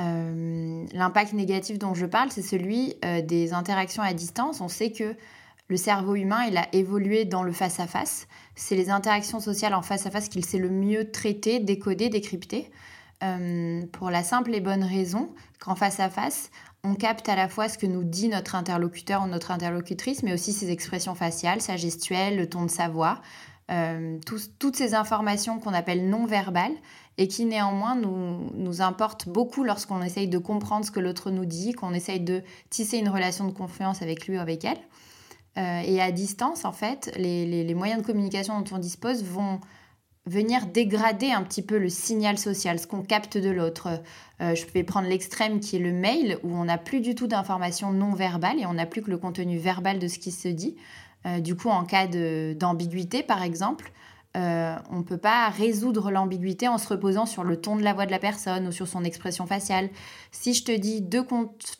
Euh, 0.00 0.86
l'impact 0.92 1.34
négatif 1.34 1.78
dont 1.78 1.94
je 1.94 2.06
parle, 2.06 2.30
c'est 2.30 2.42
celui 2.42 2.94
des 3.24 3.52
interactions 3.52 4.02
à 4.02 4.14
distance. 4.14 4.60
On 4.60 4.68
sait 4.68 4.90
que 4.90 5.14
le 5.68 5.76
cerveau 5.76 6.14
humain, 6.14 6.44
il 6.48 6.56
a 6.56 6.66
évolué 6.72 7.24
dans 7.24 7.42
le 7.42 7.52
face-à-face. 7.52 8.26
C'est 8.54 8.76
les 8.76 8.90
interactions 8.90 9.40
sociales 9.40 9.74
en 9.74 9.82
face-à-face 9.82 10.28
qu'il 10.28 10.44
sait 10.44 10.58
le 10.58 10.70
mieux 10.70 11.10
traiter, 11.10 11.60
décoder, 11.60 12.08
décrypter. 12.08 12.70
pour 13.92 14.10
la 14.10 14.22
simple 14.22 14.54
et 14.54 14.60
bonne 14.60 14.82
raison 14.82 15.30
qu'en 15.60 15.76
face-à-face, 15.76 16.50
on 16.84 16.94
capte 16.94 17.28
à 17.28 17.36
la 17.36 17.48
fois 17.48 17.68
ce 17.68 17.78
que 17.78 17.86
nous 17.86 18.02
dit 18.02 18.28
notre 18.28 18.56
interlocuteur 18.56 19.22
ou 19.22 19.28
notre 19.28 19.52
interlocutrice, 19.52 20.24
mais 20.24 20.32
aussi 20.32 20.52
ses 20.52 20.70
expressions 20.70 21.14
faciales, 21.14 21.60
sa 21.60 21.76
gestuelle, 21.76 22.36
le 22.36 22.48
ton 22.48 22.64
de 22.64 22.70
sa 22.70 22.88
voix, 22.88 23.20
euh, 23.72 24.18
toutes 24.58 24.76
ces 24.76 24.94
informations 24.94 25.58
qu'on 25.58 25.72
appelle 25.72 26.08
non 26.08 26.26
verbales 26.26 26.74
et 27.18 27.28
qui 27.28 27.44
néanmoins 27.44 27.94
nous, 27.94 28.82
importent 28.82 29.28
beaucoup 29.28 29.64
lorsqu'on 29.64 30.02
essaye 30.02 30.28
de 30.28 30.38
comprendre 30.38 30.84
ce 30.84 30.90
que 30.90 31.00
l'autre 31.00 31.30
nous 31.30 31.44
dit, 31.44 31.72
qu'on 31.72 31.92
essaye 31.92 32.20
de 32.20 32.42
tisser 32.70 32.98
une 32.98 33.08
relation 33.08 33.46
de 33.46 33.52
confiance 33.52 34.02
avec 34.02 34.26
lui 34.26 34.38
ou 34.38 34.40
avec 34.40 34.64
elle. 34.64 34.78
Euh, 35.58 35.82
et 35.84 36.00
à 36.00 36.10
distance, 36.10 36.64
en 36.64 36.72
fait, 36.72 37.12
les, 37.16 37.64
les, 37.64 37.74
moyens 37.74 38.00
de 38.00 38.06
communication 38.06 38.60
dont 38.60 38.76
on 38.76 38.78
dispose 38.78 39.22
vont 39.22 39.60
venir 40.24 40.66
dégrader 40.66 41.30
un 41.30 41.42
petit 41.42 41.62
peu 41.62 41.78
le 41.78 41.88
signal 41.88 42.38
social, 42.38 42.78
ce 42.78 42.86
qu'on 42.86 43.02
capte 43.02 43.36
de 43.36 43.50
l'autre. 43.50 43.88
Euh, 44.40 44.54
je 44.54 44.64
vais 44.66 44.84
prendre 44.84 45.08
l'extrême 45.08 45.60
qui 45.60 45.76
est 45.76 45.80
le 45.80 45.92
mail, 45.92 46.38
où 46.42 46.54
on 46.54 46.64
n'a 46.64 46.78
plus 46.78 47.00
du 47.00 47.14
tout 47.14 47.26
d'informations 47.26 47.92
non 47.92 48.14
verbales 48.14 48.60
et 48.60 48.66
on 48.66 48.74
n'a 48.74 48.86
plus 48.86 49.02
que 49.02 49.10
le 49.10 49.18
contenu 49.18 49.58
verbal 49.58 49.98
de 49.98 50.08
ce 50.08 50.18
qui 50.18 50.30
se 50.30 50.48
dit. 50.48 50.76
Euh, 51.26 51.40
du 51.40 51.56
coup, 51.56 51.68
en 51.68 51.84
cas 51.84 52.06
d'ambiguïté, 52.06 53.22
par 53.22 53.42
exemple, 53.42 53.92
euh, 54.36 54.76
on 54.90 54.98
ne 54.98 55.02
peut 55.02 55.18
pas 55.18 55.48
résoudre 55.50 56.10
l'ambiguïté 56.10 56.66
en 56.66 56.78
se 56.78 56.88
reposant 56.88 57.26
sur 57.26 57.44
le 57.44 57.60
ton 57.60 57.76
de 57.76 57.82
la 57.82 57.92
voix 57.92 58.06
de 58.06 58.10
la 58.10 58.18
personne 58.18 58.66
ou 58.66 58.72
sur 58.72 58.88
son 58.88 59.04
expression 59.04 59.46
faciale. 59.46 59.90
Si 60.30 60.54
je 60.54 60.64
te 60.64 60.72
dis 60.72 61.02
deux, 61.02 61.24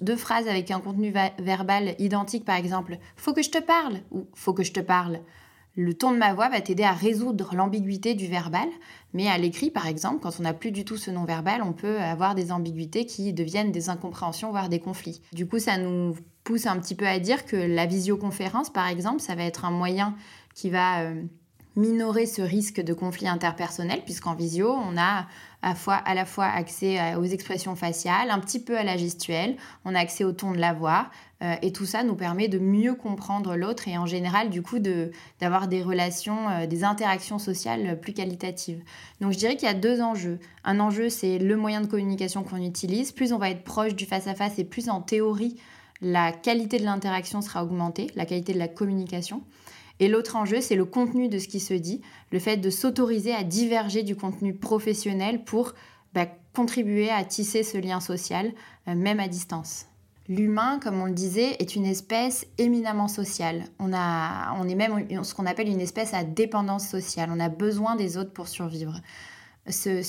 deux 0.01 0.17
phrases 0.17 0.49
avec 0.49 0.71
un 0.71 0.81
contenu 0.81 1.13
verbal 1.39 1.95
identique, 1.99 2.45
par 2.45 2.57
exemple, 2.57 2.99
faut 3.17 3.33
que 3.33 3.43
je 3.43 3.51
te 3.51 3.59
parle 3.59 4.01
ou 4.11 4.27
faut 4.35 4.53
que 4.53 4.65
je 4.65 4.73
te 4.73 4.81
parle, 4.81 5.21
Le 5.75 5.95
ton 5.95 6.13
de 6.13 6.19
ma 6.19 6.35
voix 6.35 6.51
va 6.51 6.61
t'aider 6.61 6.83
à 6.83 6.93
résoudre 6.93 7.55
l'ambiguïté 7.55 8.15
du 8.15 8.27
verbal, 8.27 8.69
mais 9.15 9.29
à 9.29 9.39
l'écrit, 9.39 9.71
par 9.71 9.87
exemple, 9.87 10.21
quand 10.21 10.39
on 10.39 10.43
n'a 10.43 10.53
plus 10.53 10.71
du 10.71 10.85
tout 10.85 10.99
ce 10.99 11.11
non-verbal, 11.11 11.63
on 11.63 11.73
peut 11.73 11.99
avoir 11.99 12.35
des 12.35 12.53
ambiguïtés 12.53 13.07
qui 13.07 13.33
deviennent 13.33 13.73
des 13.73 13.89
incompréhensions, 13.89 14.51
voire 14.51 14.69
des 14.69 14.81
conflits. 14.81 15.23
Du 15.33 15.47
coup, 15.47 15.59
ça 15.59 15.79
nous 15.79 16.15
pousse 16.45 16.67
un 16.67 16.79
petit 16.79 16.95
peu 16.95 17.07
à 17.07 17.19
dire 17.19 17.45
que 17.45 17.57
la 17.57 17.87
visioconférence, 17.87 18.71
par 18.71 18.89
exemple, 18.89 19.21
ça 19.21 19.35
va 19.35 19.45
être 19.45 19.65
un 19.65 19.71
moyen 19.71 20.15
qui 20.55 20.71
va 20.71 21.03
euh, 21.03 21.23
minorer 21.77 22.27
ce 22.27 22.43
risque 22.43 22.81
de 22.81 22.93
conflit 22.93 23.29
interpersonnel, 23.29 24.03
puisqu'en 24.05 24.35
visio, 24.35 24.71
on 24.71 24.97
a 24.99 25.27
à, 25.63 26.15
la 26.15 26.25
fois 26.25 26.47
accès 26.47 27.15
aux 27.15 27.25
expressions 27.25 27.77
faciales, 27.77 28.31
un 28.31 28.41
petit 28.41 28.61
peu 28.61 28.77
à 28.77 28.83
la 28.83 28.97
gestuelle, 28.97 29.57
on 29.85 29.95
a 29.95 30.01
accès 30.01 30.25
au 30.25 30.33
ton 30.33 30.53
de 30.53 30.59
la 30.59 30.73
voix, 30.73 31.09
euh, 31.43 31.55
et 31.63 31.73
tout 31.73 31.87
ça 31.87 32.05
nous 32.05 32.15
permet 32.15 32.49
de 32.49 32.59
mieux 32.59 32.95
comprendre 32.95 33.57
l'autre 33.57 33.89
et 33.89 33.97
en 33.97 34.07
général, 34.07 34.51
du 34.51 34.63
coup, 34.63 34.79
d'avoir 35.41 35.69
des 35.69 35.83
relations, 35.83 36.49
euh, 36.51 36.67
des 36.67 36.85
interactions 36.85 37.39
sociales 37.39 37.99
plus 38.01 38.13
qualitatives. 38.13 38.83
Donc 39.21 39.33
je 39.33 39.39
dirais 39.39 39.57
qu'il 39.57 39.67
y 39.67 39.71
a 39.71 39.75
deux 39.75 40.01
enjeux. 40.03 40.39
Un 40.65 40.79
enjeu, 40.79 41.09
c'est 41.09 41.39
le 41.39 41.57
moyen 41.57 41.81
de 41.81 41.87
communication 41.87 42.43
qu'on 42.43 42.63
utilise. 42.63 43.13
Plus 43.13 43.33
on 43.33 43.39
va 43.39 43.51
être 43.51 43.65
proche 43.65 43.95
du 43.95 44.05
face 44.05 44.27
à 44.27 44.35
-face, 44.35 44.59
et 44.59 44.65
plus 44.65 44.89
en 44.89 45.01
théorie, 45.01 45.59
la 46.03 46.33
qualité 46.33 46.79
de 46.79 46.85
l'interaction 46.85 47.41
sera 47.41 47.65
augmentée, 47.65 48.09
la 48.17 48.27
qualité 48.27 48.53
de 48.53 48.59
la 48.59 48.69
communication. 48.69 49.43
Et 50.01 50.09
l'autre 50.09 50.35
enjeu, 50.35 50.61
c'est 50.61 50.75
le 50.75 50.85
contenu 50.85 51.29
de 51.29 51.39
ce 51.39 51.47
qui 51.47 51.61
se 51.61 51.75
dit, 51.75 52.03
le 52.33 52.41
fait 52.41 52.57
de 52.57 52.71
s'autoriser 52.71 53.33
à 53.33 53.45
diverger 53.45 54.03
du 54.03 54.17
contenu 54.17 54.53
professionnel 54.53 55.45
pour 55.45 55.75
bah, 56.13 56.27
contribuer 56.55 57.09
à 57.09 57.25
tisser 57.25 57.63
ce 57.63 57.79
lien 57.79 58.01
social, 58.01 58.53
euh, 58.89 58.97
même 58.97 59.21
à 59.21 59.29
distance. 59.29 59.87
L'humain, 60.29 60.81
comme 60.81 61.01
on 61.01 61.07
le 61.07 61.13
disait, 61.13 61.57
est 61.61 61.77
une 61.77 61.85
espèce 61.85 62.47
éminemment 62.59 63.09
sociale. 63.09 63.65
On, 63.79 63.93
a, 63.93 64.55
on 64.59 64.69
est 64.69 64.75
même 64.75 65.25
ce 65.25 65.35
qu'on 65.35 65.47
appelle 65.47 65.69
une 65.69 65.81
espèce 65.81 66.15
à 66.15 66.25
dépendance 66.25 66.89
sociale. 66.89 67.31
On 67.33 67.41
a 67.41 67.49
besoin 67.49 67.97
des 67.97 68.17
autres 68.17 68.33
pour 68.33 68.49
survivre. 68.49 69.01
Ce, 69.69 70.03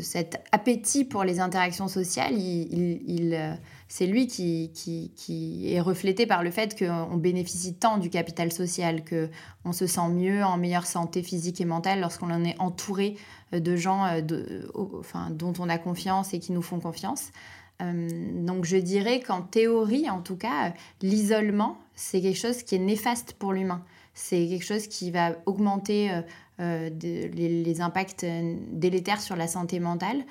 cet 0.00 0.40
appétit 0.52 1.04
pour 1.04 1.24
les 1.24 1.40
interactions 1.40 1.88
sociales, 1.88 2.38
il, 2.38 3.34
euh, 3.34 3.52
c'est 3.88 4.06
lui 4.06 4.28
qui, 4.28 4.70
qui, 4.72 5.74
est 5.74 5.80
reflété 5.80 6.24
par 6.24 6.44
le 6.44 6.52
fait 6.52 6.78
qu'on 6.78 7.16
bénéficie 7.16 7.74
tant 7.74 7.98
du 7.98 8.10
capital 8.10 8.52
social, 8.52 9.02
qu'on 9.04 9.72
se 9.72 9.88
sent 9.88 10.08
mieux, 10.10 10.44
en 10.44 10.56
meilleure 10.56 10.86
santé 10.86 11.24
physique 11.24 11.60
et 11.60 11.64
mentale 11.64 12.00
lorsqu'on 12.00 12.30
en 12.30 12.44
est 12.44 12.54
entouré 12.60 13.16
euh, 13.54 13.58
de 13.58 13.74
gens 13.74 14.06
euh, 14.06 14.20
de, 14.20 14.70
enfin, 14.76 15.30
dont 15.30 15.54
on 15.58 15.68
a 15.68 15.76
confiance 15.76 16.32
et 16.32 16.38
qui 16.38 16.52
nous 16.52 16.62
font 16.62 16.78
confiance. 16.78 17.32
Donc 17.80 18.64
je 18.64 18.76
dirais 18.76 19.18
qu'en 19.18 19.42
théorie, 19.42 20.08
en 20.08 20.20
tout 20.20 20.36
cas, 20.36 20.72
l'isolement, 21.02 21.76
c'est 21.96 22.20
quelque 22.22 22.38
chose 22.38 22.62
qui 22.62 22.76
est 22.76 22.78
néfaste 22.78 23.32
pour 23.32 23.52
l'humain. 23.52 23.82
C'est 24.14 24.46
quelque 24.46 24.64
chose 24.64 24.86
qui 24.86 25.10
va 25.10 25.32
augmenter 25.44 26.22
les, 26.58 27.80
impacts 27.80 28.24
délétères 28.72 29.20
sur 29.20 29.36
la 29.36 29.48
santé 29.48 29.80
mentale. 29.80 30.24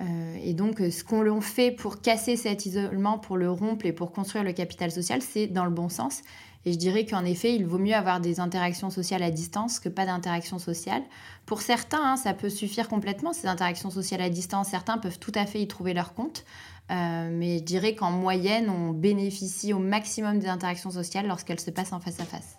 Euh, 0.00 0.36
et 0.42 0.54
donc, 0.54 0.78
ce 0.78 1.02
qu'on 1.02 1.40
fait 1.40 1.70
pour 1.70 2.00
casser 2.00 2.36
cet 2.36 2.66
isolement, 2.66 3.18
pour 3.18 3.36
le 3.36 3.50
rompre 3.50 3.84
et 3.86 3.92
pour 3.92 4.12
construire 4.12 4.44
le 4.44 4.52
capital 4.52 4.90
social, 4.90 5.22
c'est 5.22 5.48
dans 5.48 5.64
le 5.64 5.70
bon 5.70 5.88
sens. 5.88 6.22
Et 6.64 6.72
je 6.72 6.78
dirais 6.78 7.04
qu'en 7.06 7.24
effet, 7.24 7.54
il 7.54 7.66
vaut 7.66 7.78
mieux 7.78 7.94
avoir 7.94 8.20
des 8.20 8.40
interactions 8.40 8.90
sociales 8.90 9.22
à 9.22 9.30
distance 9.30 9.80
que 9.80 9.88
pas 9.88 10.06
d'interactions 10.06 10.58
sociales. 10.58 11.02
Pour 11.46 11.62
certains, 11.62 12.02
hein, 12.02 12.16
ça 12.16 12.34
peut 12.34 12.50
suffire 12.50 12.88
complètement, 12.88 13.32
ces 13.32 13.46
interactions 13.46 13.90
sociales 13.90 14.20
à 14.20 14.28
distance. 14.28 14.68
Certains 14.68 14.98
peuvent 14.98 15.18
tout 15.18 15.32
à 15.34 15.46
fait 15.46 15.60
y 15.60 15.68
trouver 15.68 15.94
leur 15.94 16.14
compte. 16.14 16.44
Euh, 16.90 17.30
mais 17.32 17.58
je 17.58 17.64
dirais 17.64 17.94
qu'en 17.94 18.10
moyenne, 18.10 18.70
on 18.70 18.90
bénéficie 18.90 19.72
au 19.72 19.78
maximum 19.78 20.38
des 20.38 20.48
interactions 20.48 20.90
sociales 20.90 21.26
lorsqu'elles 21.26 21.60
se 21.60 21.70
passent 21.70 21.92
en 21.92 22.00
face 22.00 22.20
à 22.20 22.24
face. 22.24 22.58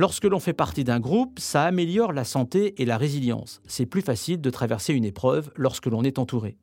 Lorsque 0.00 0.24
l'on 0.24 0.40
fait 0.40 0.54
partie 0.54 0.82
d'un 0.82 0.98
groupe, 0.98 1.38
ça 1.38 1.64
améliore 1.64 2.14
la 2.14 2.24
santé 2.24 2.80
et 2.80 2.86
la 2.86 2.96
résilience. 2.96 3.60
C'est 3.66 3.84
plus 3.84 4.00
facile 4.00 4.40
de 4.40 4.48
traverser 4.48 4.94
une 4.94 5.04
épreuve 5.04 5.50
lorsque 5.56 5.84
l'on 5.84 6.04
est 6.04 6.18
entouré. 6.18 6.56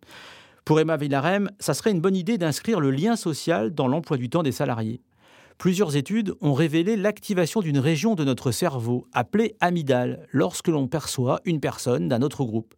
Pour 0.65 0.79
Emma 0.79 0.97
Villarem, 0.97 1.51
ça 1.59 1.75
serait 1.75 1.91
une 1.91 2.01
bonne 2.01 2.15
idée 2.15 2.39
d'inscrire 2.39 2.79
le 2.79 2.89
lien 2.89 3.15
social 3.15 3.75
dans 3.75 3.87
l'emploi 3.87 4.17
du 4.17 4.27
temps 4.31 4.41
des 4.41 4.51
salariés. 4.51 5.03
Plusieurs 5.59 5.95
études 5.95 6.33
ont 6.41 6.55
révélé 6.55 6.95
l'activation 6.95 7.61
d'une 7.61 7.77
région 7.77 8.15
de 8.15 8.23
notre 8.23 8.49
cerveau 8.49 9.05
appelée 9.13 9.55
amygdale 9.59 10.25
lorsque 10.31 10.69
l'on 10.69 10.87
perçoit 10.87 11.39
une 11.45 11.59
personne 11.59 12.07
d'un 12.07 12.23
autre 12.23 12.43
groupe. 12.43 12.73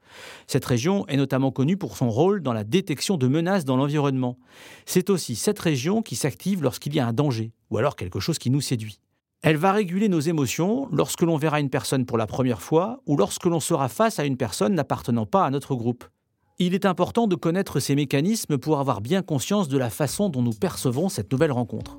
Cette 0.45 0.65
région 0.65 1.07
est 1.07 1.15
notamment 1.15 1.51
connue 1.51 1.77
pour 1.77 1.95
son 1.95 2.09
rôle 2.09 2.41
dans 2.41 2.51
la 2.51 2.65
détection 2.65 3.15
de 3.15 3.29
menaces 3.29 3.63
dans 3.63 3.77
l'environnement. 3.77 4.37
C'est 4.85 5.09
aussi 5.09 5.37
cette 5.37 5.59
région 5.59 6.01
qui 6.01 6.17
s'active 6.17 6.63
lorsqu'il 6.63 6.93
y 6.93 6.99
a 6.99 7.07
un 7.07 7.13
danger 7.13 7.53
ou 7.69 7.77
alors 7.77 7.95
quelque 7.95 8.19
chose 8.19 8.39
qui 8.39 8.49
nous 8.49 8.59
séduit. 8.59 8.99
Elle 9.41 9.55
va 9.55 9.72
réguler 9.72 10.10
nos 10.10 10.19
émotions 10.19 10.89
lorsque 10.91 11.22
l'on 11.22 11.38
verra 11.38 11.62
une 11.62 11.69
personne 11.69 12.05
pour 12.05 12.17
la 12.17 12.27
première 12.27 12.62
fois 12.62 13.01
ou 13.05 13.15
lorsque 13.15 13.46
l'on 13.46 13.62
sera 13.62 13.88
face 13.88 14.19
à 14.19 14.25
une 14.25 14.36
personne 14.36 14.75
n'appartenant 14.75 15.25
pas 15.25 15.46
à 15.46 15.50
notre 15.50 15.75
groupe. 15.75 16.03
Il 16.58 16.74
est 16.74 16.86
important 16.86 17.25
de 17.25 17.38
connaître 17.38 17.79
ces 17.79 17.96
mécanismes 17.96 18.58
pour 18.58 18.81
avoir 18.81 19.00
bien 19.00 19.22
conscience 19.22 19.69
de 19.69 19.77
la 19.77 19.89
façon 19.89 20.27
dont 20.27 20.41
nous 20.41 20.51
percevons 20.51 21.08
cette 21.08 21.31
nouvelle 21.31 21.53
rencontre. 21.53 21.98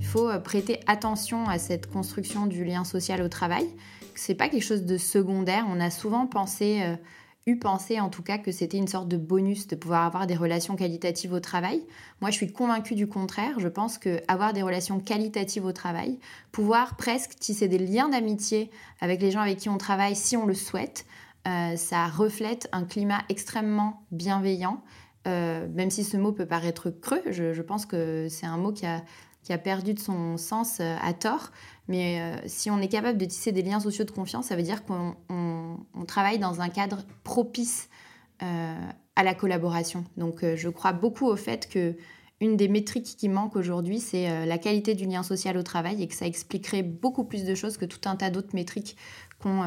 Il 0.00 0.06
faut 0.06 0.28
euh, 0.28 0.38
prêter 0.38 0.80
attention 0.86 1.48
à 1.48 1.58
cette 1.58 1.90
construction 1.90 2.46
du 2.46 2.62
lien 2.62 2.84
social 2.84 3.22
au 3.22 3.28
travail. 3.28 3.66
Ce 4.14 4.32
n'est 4.32 4.36
pas 4.36 4.50
quelque 4.50 4.62
chose 4.62 4.84
de 4.84 4.98
secondaire. 4.98 5.64
On 5.70 5.80
a 5.80 5.90
souvent 5.90 6.26
pensé 6.26 6.82
euh, 6.82 6.96
eu 7.46 7.56
pensé 7.56 8.00
en 8.00 8.08
tout 8.08 8.24
cas 8.24 8.38
que 8.38 8.50
c'était 8.50 8.76
une 8.76 8.88
sorte 8.88 9.06
de 9.06 9.16
bonus 9.16 9.68
de 9.68 9.76
pouvoir 9.76 10.04
avoir 10.04 10.26
des 10.26 10.34
relations 10.34 10.74
qualitatives 10.74 11.32
au 11.32 11.38
travail. 11.38 11.80
Moi, 12.20 12.30
je 12.30 12.36
suis 12.36 12.52
convaincue 12.52 12.96
du 12.96 13.06
contraire. 13.06 13.60
Je 13.60 13.68
pense 13.68 13.98
que 13.98 14.20
avoir 14.26 14.52
des 14.52 14.62
relations 14.62 14.98
qualitatives 14.98 15.64
au 15.64 15.70
travail, 15.70 16.18
pouvoir 16.50 16.96
presque 16.96 17.36
tisser 17.36 17.68
des 17.68 17.78
liens 17.78 18.08
d'amitié 18.08 18.68
avec 19.00 19.22
les 19.22 19.30
gens 19.30 19.40
avec 19.40 19.58
qui 19.58 19.68
on 19.68 19.78
travaille 19.78 20.16
si 20.16 20.36
on 20.36 20.44
le 20.44 20.54
souhaite, 20.54 21.06
euh, 21.46 21.76
ça 21.76 22.08
reflète 22.08 22.68
un 22.72 22.84
climat 22.84 23.22
extrêmement 23.28 24.02
bienveillant. 24.10 24.82
Euh, 25.28 25.68
même 25.72 25.90
si 25.90 26.02
ce 26.02 26.16
mot 26.16 26.32
peut 26.32 26.46
paraître 26.46 26.90
creux, 26.90 27.22
je 27.30 27.62
pense 27.62 27.86
que 27.86 28.26
c'est 28.28 28.46
un 28.46 28.56
mot 28.56 28.72
qui 28.72 28.86
a 28.86 29.02
qui 29.46 29.52
a 29.52 29.58
perdu 29.58 29.94
de 29.94 30.00
son 30.00 30.36
sens 30.38 30.78
euh, 30.80 30.96
à 31.00 31.12
tort. 31.12 31.52
Mais 31.88 32.20
euh, 32.20 32.36
si 32.46 32.70
on 32.70 32.80
est 32.80 32.88
capable 32.88 33.18
de 33.18 33.24
tisser 33.24 33.52
des 33.52 33.62
liens 33.62 33.80
sociaux 33.80 34.04
de 34.04 34.10
confiance, 34.10 34.46
ça 34.46 34.56
veut 34.56 34.62
dire 34.62 34.84
qu'on 34.84 35.16
travaille 36.06 36.38
dans 36.38 36.60
un 36.60 36.68
cadre 36.68 37.04
propice 37.22 37.88
euh, 38.42 38.74
à 39.14 39.22
la 39.22 39.34
collaboration. 39.34 40.04
Donc 40.16 40.44
je 40.44 40.68
crois 40.68 40.92
beaucoup 40.92 41.26
au 41.26 41.36
fait 41.36 41.68
que 41.68 41.96
une 42.40 42.56
des 42.58 42.68
métriques 42.68 43.16
qui 43.16 43.30
manque 43.30 43.56
aujourd'hui, 43.56 43.98
c'est 43.98 44.44
la 44.44 44.58
qualité 44.58 44.94
du 44.94 45.06
lien 45.06 45.22
social 45.22 45.56
au 45.56 45.62
travail 45.62 46.02
et 46.02 46.06
que 46.06 46.14
ça 46.14 46.26
expliquerait 46.26 46.82
beaucoup 46.82 47.24
plus 47.24 47.44
de 47.44 47.54
choses 47.54 47.78
que 47.78 47.86
tout 47.86 48.06
un 48.06 48.14
tas 48.14 48.28
d'autres 48.28 48.54
métriques 48.54 48.94
qu'on 49.40 49.62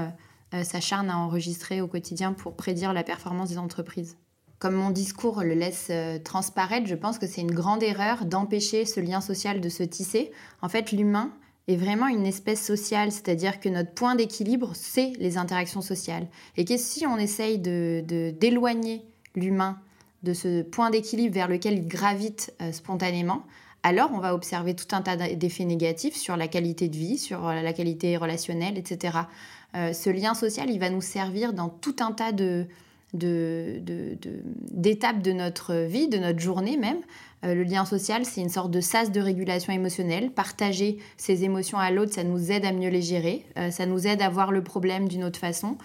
s'acharne 0.62 1.10
à 1.10 1.18
enregistrer 1.18 1.82
au 1.82 1.88
quotidien 1.88 2.32
pour 2.32 2.56
prédire 2.56 2.94
la 2.94 3.02
performance 3.02 3.50
des 3.50 3.58
entreprises 3.58 4.18
comme 4.60 4.76
mon 4.76 4.92
discours 4.92 5.42
le 5.42 5.54
laisse 5.54 5.88
euh, 5.90 6.20
transparaître, 6.20 6.86
je 6.86 6.96
pense 6.96 7.18
que 7.18 7.26
c'est 7.26 7.42
une 7.42 7.54
grande 7.54 7.82
erreur 7.82 8.26
d'empêcher 8.26 8.86
ce 8.86 9.00
lien 9.00 9.22
social 9.22 9.62
de 9.62 9.70
se 9.70 9.84
tisser. 9.84 10.32
En 10.62 10.70
fait, 10.70 10.92
l'humain 10.92 11.34
est 11.68 11.76
vraiment 11.76 12.08
une 12.08 12.26
espèce 12.26 12.66
sociale, 12.66 13.12
c'est-à-dire 13.12 13.60
que 13.60 13.70
notre 13.70 13.92
point 13.92 14.16
d'équilibre, 14.16 14.72
c'est 14.74 15.14
les 15.20 15.38
interactions 15.38 15.82
sociales. 15.82 16.28
Et 16.58 16.66
que 16.66 16.78
si 16.78 17.06
on 17.06 17.18
essaye 17.18 17.60
d'éloigner 17.60 18.02
de, 18.02 18.32
d'éloigner 18.32 19.06
l'humain 19.36 19.80
de 20.24 20.34
ce 20.34 20.64
point 20.64 20.90
d'équilibre 20.90 21.34
vers 21.34 21.48
lequel 21.48 21.76
il 21.76 21.88
gravite 21.88 22.54
euh, 22.62 22.72
spontanément, 22.72 23.44
alors 23.84 24.12
on 24.14 24.20
va 24.20 24.34
observer 24.34 24.76
tout 24.76 24.94
un 24.94 25.02
tas 25.02 25.16
d'effets 25.16 25.64
négatifs 25.64 26.16
sur 26.16 26.36
la 26.36 26.48
qualité 26.48 26.90
de 26.90 26.98
vie, 26.98 27.18
sur 27.18 27.48
euh, 27.48 27.62
la 27.62 27.74
qualité 27.74 28.18
relationnelle, 28.18 28.78
etc. 28.78 29.20
ce 29.74 30.10
lien 30.10 30.34
social, 30.34 30.70
il 30.70 30.80
va 30.80 30.90
nous 30.90 31.02
servir 31.02 31.54
dans 31.54 31.70
tout 31.70 31.96
un 32.00 32.12
tas 32.12 32.32
de, 32.32 32.66
d'étapes 33.14 35.22
de, 35.22 35.32
de, 35.32 35.36
notre 35.36 35.76
vie, 35.76 36.08
de 36.08 36.18
notre 36.18 36.40
journée 36.40 36.78
même. 36.78 37.02
Euh, 37.46 37.56
le 37.56 37.64
lien 37.64 37.86
social, 37.86 38.26
c'est 38.26 38.42
une 38.42 38.50
sorte 38.50 38.72
de 38.72 38.82
sas 38.82 39.12
de 39.12 39.22
régulation 39.22 39.72
émotionnelle. 39.72 40.32
Partager 40.32 40.98
ses 41.18 41.44
émotions 41.44 41.78
à 41.78 41.92
l'autre, 41.92 42.14
ça 42.14 42.24
nous 42.24 42.52
aide 42.52 42.66
à 42.66 42.72
mieux 42.72 42.90
les 42.90 43.02
gérer, 43.02 43.46
euh, 43.58 43.72
ça 43.72 43.86
nous 43.86 44.08
aide 44.08 44.22
à 44.22 44.30
voir 44.30 44.52
le 44.52 44.64
problème 44.64 45.08
d'une 45.08 45.24
autre 45.24 45.40
façon. 45.40 45.78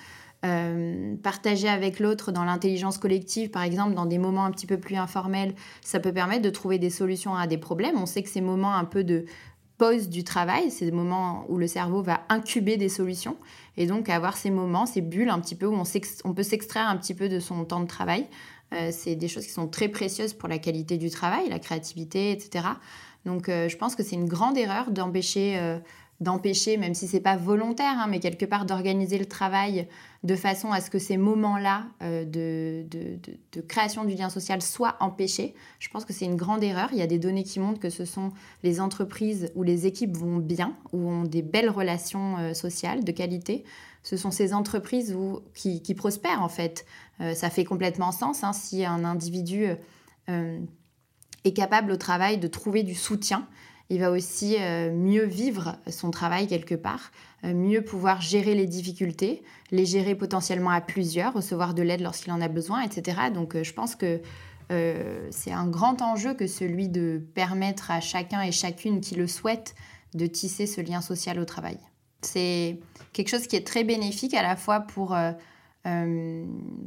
Euh, 0.45 1.14
partager 1.23 1.69
avec 1.69 2.00
l'autre 2.00 2.31
dans 2.31 2.45
l'intelligence 2.45 2.99
collective, 2.99 3.50
par 3.50 3.62
exemple, 3.62 3.95
dans 3.95 4.04
des 4.04 4.19
moments 4.19 4.45
un 4.45 4.50
petit 4.50 4.66
peu 4.66 4.76
plus 4.76 4.97
informels, 4.97 5.54
ça 5.81 6.00
peut 6.00 6.12
permettre 6.12 6.43
de 6.43 6.50
trouver 6.50 6.78
des 6.78 6.90
solutions 6.90 7.35
à 7.35 7.47
des 7.47 7.57
problèmes. 7.57 7.97
On 7.97 8.04
sait 8.04 8.23
que 8.23 8.28
ces 8.28 8.43
moments 8.43 8.75
un 8.75 8.85
peu 8.85 9.04
de 9.04 9.25
pause 9.78 10.09
du 10.09 10.23
travail, 10.23 10.71
c'est 10.71 10.85
des 10.85 10.93
moments 10.93 11.47
où 11.49 11.57
le 11.57 11.66
cerveau 11.66 12.02
va 12.02 12.23
incuber 12.28 12.76
des 12.76 12.90
solutions. 12.90 13.37
Et 13.76 13.87
donc 13.87 14.09
avoir 14.09 14.37
ces 14.37 14.50
moments, 14.50 14.87
ces 14.87 15.00
bulles 15.00 15.31
un 15.31 15.40
petit 15.40 15.54
peu 15.54 15.66
où 15.66 15.75
on, 16.25 16.35
peut 16.35 16.43
s'extraire 16.43 16.88
un 16.88 16.97
petit 16.97 17.14
peu 17.14 17.28
de 17.28 17.40
son 17.40 17.64
temps 17.64 17.81
de 17.81 17.87
travail. 17.87 18.26
Euh, 18.73 18.90
c'est 18.93 19.14
des 19.14 19.28
choses 19.28 19.47
qui 19.47 19.52
sont 19.52 19.69
très 19.69 19.88
précieuses 19.88 20.33
pour 20.33 20.49
la 20.49 20.59
qualité 20.59 20.97
du 20.97 21.11
travail, 21.11 21.49
la 21.49 21.59
créativité, 21.59 22.31
etc. 22.31 22.66
Donc 23.25 23.49
euh, 23.49 23.69
je 23.69 23.76
pense 23.76 23.95
que 23.95 24.02
c'est 24.02 24.16
une 24.16 24.28
grande 24.28 24.57
erreur 24.57 24.90
d'empêcher 24.90 25.78
d'empêcher, 26.21 26.76
même 26.76 26.94
si 26.94 27.09
c'est 27.09 27.21
pas 27.21 27.37
volontaire, 27.37 27.99
hein, 27.99 28.06
mais 28.09 28.21
quelque 28.21 28.44
part 28.44 28.66
d'organiser 28.66 29.18
le 29.18 29.26
travail 29.26 29.88
de 30.23 30.37
façon 30.37 30.73
à 30.73 30.80
ce 30.80 30.88
que 30.88 30.99
ces 30.99 31.16
moments-là 31.16 31.87
euh, 32.02 32.25
de, 32.25 32.87
de, 32.88 33.61
création 33.61 34.04
du 34.04 34.14
lien 34.14 34.30
social 34.30 34.62
soient 34.62 34.97
empêchés. 35.00 35.54
Je 35.80 35.88
pense 35.88 36.04
que 36.04 36.12
c'est 36.12 36.25
une 36.25 36.37
grande 36.37 36.62
erreur. 36.62 36.88
Il 36.92 36.99
y 36.99 37.02
a 37.02 37.06
des 37.06 37.18
données 37.18 37.42
qui 37.42 37.59
montrent 37.59 37.80
que 37.80 37.90
ce 37.90 38.04
sont 38.04 38.33
les 38.62 38.80
entreprises 38.80 39.50
où 39.54 39.64
les 39.64 39.87
équipes 39.87 40.16
vont 40.16 40.38
bien, 40.38 40.76
où 40.92 41.09
ont 41.11 41.25
des 41.25 41.42
belles 41.42 41.71
relations 41.71 42.38
euh, 42.38 42.54
sociales 42.54 43.04
de 43.04 43.12
qualité. 43.12 43.64
Ce 44.02 44.16
sont 44.16 44.30
ces 44.30 44.54
entreprises 44.54 45.14
où, 45.14 45.40
qui, 45.54 45.83
qui 45.83 45.94
prospèrent 45.94 46.42
en 46.42 46.49
fait. 46.49 46.87
Euh, 47.21 47.35
ça 47.35 47.50
fait 47.50 47.64
complètement 47.64 48.12
sens 48.12 48.44
hein, 48.44 48.52
si 48.52 48.85
un 48.85 49.04
individu 49.04 49.66
est 50.26 51.52
capable 51.52 51.92
au 51.92 51.97
travail 51.97 52.38
de 52.38 52.49
trouver 52.49 52.83
du 52.83 52.94
soutien 52.94 53.47
il 53.90 54.00
va 54.00 54.10
aussi 54.10 54.56
euh, 54.58 54.90
mieux 54.92 55.24
vivre 55.24 55.76
son 55.88 56.10
travail 56.10 56.46
quelque 56.46 56.74
part, 56.74 57.12
euh, 57.44 57.52
mieux 57.52 57.82
pouvoir 57.82 58.20
gérer 58.20 58.54
les 58.54 58.66
difficultés, 58.66 59.42
les 59.70 59.84
gérer 59.84 60.14
potentiellement 60.14 60.70
à 60.70 60.80
plusieurs, 60.80 61.34
recevoir 61.34 61.74
de 61.74 61.82
l'aide 61.82 62.00
lorsqu'il 62.00 62.32
en 62.32 62.40
a 62.40 62.48
besoin, 62.48 62.82
etc. 62.82 63.18
Donc 63.32 63.54
euh, 63.54 63.64
je 63.64 63.72
pense 63.72 63.94
que 63.94 64.20
c'est 65.30 65.52
un 65.52 65.68
grand 65.68 66.02
enjeu 66.02 66.34
que 66.34 66.48
celui 66.48 66.88
de 66.88 67.22
permettre 67.34 67.92
à 67.92 68.00
chacun 68.00 68.40
et 68.40 68.50
chacune 68.50 69.00
qui 69.00 69.14
le 69.14 69.28
souhaite 69.28 69.74
de 70.14 70.26
tisser 70.26 70.66
ce 70.66 70.80
lien 70.80 71.00
social 71.00 71.38
au 71.38 71.44
travail. 71.44 71.78
C'est 72.22 72.80
quelque 73.12 73.28
chose 73.28 73.46
qui 73.46 73.54
est 73.54 73.64
très 73.64 73.84
bénéfique 73.84 74.34
à 74.34 74.42
la 74.42 74.56
fois 74.56 74.80
pour 74.80 75.14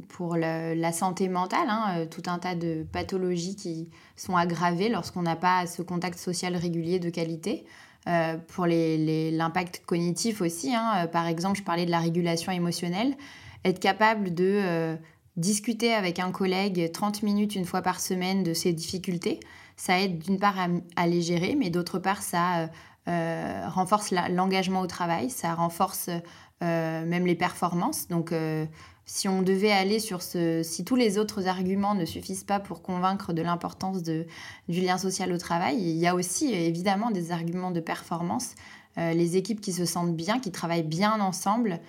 pour 0.08 0.36
la 0.36 0.92
santé 0.92 1.28
mentale, 1.28 1.68
hein, 1.68 1.84
euh, 1.98 2.06
tout 2.06 2.22
un 2.26 2.38
tas 2.38 2.56
de 2.56 2.84
pathologies 2.90 3.54
qui 3.54 3.88
sont 4.16 4.36
aggravées 4.36 4.88
lorsqu'on 4.88 5.22
n'a 5.22 5.36
pas 5.36 5.66
ce 5.66 5.82
contact 5.82 6.18
social 6.18 6.56
régulier 6.56 6.98
de 6.98 7.10
qualité. 7.10 7.64
Euh, 8.08 8.36
pour 8.36 8.66
l'impact 8.66 9.82
cognitif 9.84 10.40
aussi, 10.40 10.74
hein. 10.74 11.06
par 11.12 11.26
exemple, 11.26 11.58
je 11.58 11.62
parlais 11.62 11.84
de 11.84 11.90
la 11.90 11.98
régulation 11.98 12.50
émotionnelle, 12.52 13.16
être 13.64 13.80
capable 13.80 14.34
de 14.34 14.96
discuter 15.36 15.92
avec 15.92 16.18
un 16.18 16.30
collègue 16.32 16.90
30 16.90 17.22
minutes 17.22 17.54
une 17.54 17.66
fois 17.66 17.82
par 17.82 18.00
semaine 18.00 18.42
de 18.42 18.54
ses 18.54 18.72
difficultés, 18.72 19.40
ça 19.76 20.00
aide 20.00 20.18
d'une 20.18 20.38
part 20.38 20.56
à, 20.96 21.06
les 21.06 21.20
gérer, 21.20 21.54
mais 21.54 21.70
d'autre 21.70 21.98
part, 21.98 22.22
ça 22.22 22.70
renforce 23.06 24.12
l'engagement 24.30 24.80
au 24.80 24.86
travail, 24.86 25.28
ça 25.28 25.54
renforce 25.54 26.08
euh, 26.08 26.20
même 26.62 27.26
les 27.26 27.34
performances. 27.34 28.08
Donc, 28.08 28.32
euh, 28.32 28.66
si 29.06 29.28
on 29.28 29.42
devait 29.42 29.72
aller 29.72 30.00
sur 30.00 30.22
ce, 30.22 30.62
si 30.62 30.84
tous 30.84 30.96
les 30.96 31.18
autres 31.18 31.48
arguments 31.48 31.94
ne 31.94 32.04
suffisent 32.04 32.44
pas 32.44 32.60
pour 32.60 32.82
convaincre 32.82 33.32
de 33.32 33.40
l'importance 33.40 34.02
du 34.02 34.26
lien 34.68 34.98
social 34.98 35.32
au 35.32 35.38
travail, 35.38 35.76
il 35.78 35.96
y 35.96 36.06
a 36.06 36.14
aussi 36.14 36.52
évidemment 36.52 37.10
des 37.10 37.32
arguments 37.32 37.70
de 37.70 37.80
performance. 37.80 38.54
Euh, 38.98 39.12
les 39.12 39.36
équipes 39.36 39.60
qui 39.60 39.72
se 39.72 39.86
sentent 39.86 40.14
bien, 40.14 40.40
qui 40.40 40.50
travaillent 40.50 40.82
bien 40.82 41.20
ensemble, 41.20 41.80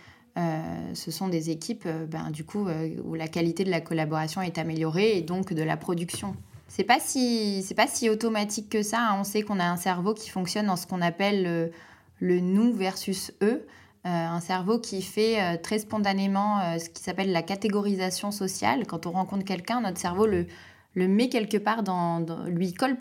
ce 0.93 1.11
sont 1.11 1.27
des 1.27 1.49
équipes, 1.49 1.85
ben, 2.07 2.31
du 2.31 2.45
coup, 2.45 2.65
où 3.03 3.13
la 3.13 3.27
qualité 3.27 3.65
de 3.65 3.69
la 3.69 3.81
collaboration 3.81 4.41
est 4.41 4.57
améliorée 4.57 5.17
et 5.17 5.21
donc 5.21 5.51
de 5.51 5.63
la 5.63 5.75
production. 5.75 6.33
C'est 6.69 6.85
pas 6.85 7.01
si, 7.01 7.65
pas 7.75 7.87
si 7.87 8.09
automatique 8.09 8.69
que 8.69 8.81
ça. 8.81 9.01
Hein. 9.01 9.17
On 9.19 9.25
sait 9.25 9.41
qu'on 9.41 9.59
a 9.59 9.65
un 9.65 9.75
cerveau 9.75 10.13
qui 10.13 10.29
fonctionne 10.29 10.67
dans 10.67 10.77
ce 10.77 10.87
qu'on 10.87 11.01
appelle 11.01 11.73
le 12.19 12.39
nous 12.39 12.71
versus 12.71 13.33
eux. 13.41 13.65
Euh, 14.05 14.09
un 14.09 14.39
cerveau 14.39 14.79
qui 14.79 15.01
fait 15.01 15.41
euh, 15.41 15.57
très 15.61 15.79
spontanément 15.79 16.61
euh, 16.61 16.79
ce 16.79 16.89
qui 16.89 17.03
s'appelle 17.03 17.33
la 17.33 17.41
catégorisation 17.41 18.31
sociale. 18.31 18.87
Quand 18.87 19.05
on 19.05 19.11
rencontre 19.11 19.43
quelqu'un, 19.43 19.81
notre 19.81 19.97
cerveau 19.97 20.25
le, 20.25 20.47
le 20.93 21.07
met 21.09 21.27
quelque 21.27 21.57
part 21.57 21.83
dans, 21.83 22.25
lui 22.47 22.73
colle 22.73 22.95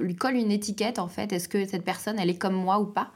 lui 0.00 0.14
colle 0.16 0.34
une 0.34 0.50
étiquette 0.50 0.98
en 0.98 1.08
fait. 1.08 1.32
Est-ce 1.32 1.48
que 1.48 1.64
cette 1.64 1.82
personne 1.82 2.18
elle 2.18 2.28
est 2.28 2.36
comme 2.36 2.56
moi 2.56 2.78
ou 2.78 2.84
pas? 2.84 3.10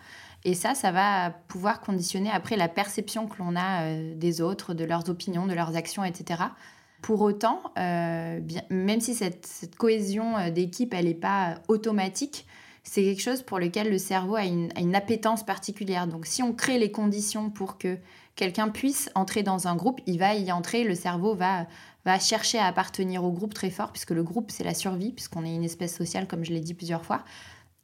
Et 0.44 0.54
ça, 0.54 0.74
ça 0.74 0.90
va 0.90 1.30
pouvoir 1.48 1.82
conditionner 1.82 2.30
après 2.30 2.56
la 2.56 2.68
perception 2.68 3.26
que 3.26 3.36
l'on 3.40 3.56
a 3.56 3.92
des 4.14 4.40
autres, 4.40 4.72
de 4.72 4.84
leurs 4.84 5.10
opinions, 5.10 5.46
de 5.46 5.52
leurs 5.52 5.76
actions, 5.76 6.04
etc. 6.04 6.44
Pour 7.02 7.20
autant, 7.22 7.60
bien, 7.74 8.62
même 8.70 9.00
si 9.00 9.14
cette, 9.14 9.44
cette 9.44 9.74
cohésion 9.74 10.48
d'équipe 10.50 10.94
elle 10.94 11.06
n'est 11.06 11.14
pas 11.14 11.56
automatique, 11.66 12.46
c'est 12.88 13.02
quelque 13.02 13.20
chose 13.20 13.42
pour 13.42 13.58
lequel 13.58 13.90
le 13.90 13.98
cerveau 13.98 14.36
a 14.36 14.44
une, 14.44 14.94
appétence 14.94 15.44
particulière. 15.44 16.06
Donc 16.06 16.24
si 16.24 16.42
on 16.42 16.54
crée 16.54 16.78
les 16.78 16.90
conditions 16.90 17.50
pour 17.50 17.76
que 17.76 17.98
quelqu'un 18.34 18.70
puisse 18.70 19.10
entrer 19.14 19.42
dans 19.42 19.68
un 19.68 19.76
groupe, 19.76 20.00
il 20.06 20.18
va 20.18 20.34
y 20.34 20.50
entrer, 20.50 20.84
le 20.84 20.94
cerveau 20.94 21.34
va, 21.34 21.66
chercher 22.18 22.58
à 22.58 22.64
appartenir 22.64 23.22
au 23.24 23.30
groupe 23.30 23.52
très 23.52 23.68
fort, 23.68 23.92
puisque 23.92 24.12
le 24.12 24.22
groupe, 24.22 24.50
c'est 24.50 24.64
la 24.64 24.72
survie, 24.72 25.12
puisqu'on 25.12 25.44
est 25.44 25.54
une 25.54 25.64
espèce 25.64 25.94
sociale, 25.94 26.26
comme 26.26 26.46
je 26.46 26.50
l'ai 26.50 26.60
dit 26.60 26.72
plusieurs 26.72 27.04
fois. 27.04 27.24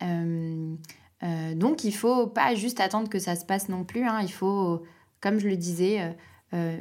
Euh, 0.03 0.75
euh, 1.23 1.55
donc 1.55 1.85
il 1.85 1.95
faut 1.95 2.27
pas 2.27 2.55
juste 2.55 2.81
attendre 2.81 3.11
que 3.11 3.19
ça 3.19 3.37
se 3.37 3.45
passe 3.45 3.69
non 3.69 3.85
plus, 3.85 4.05
hein. 4.05 4.21
il 4.23 4.33
faut, 4.33 4.85
comme 5.21 5.39
je 5.39 5.49
le 5.49 5.59
disais, 5.59 6.17
euh, 6.55 6.79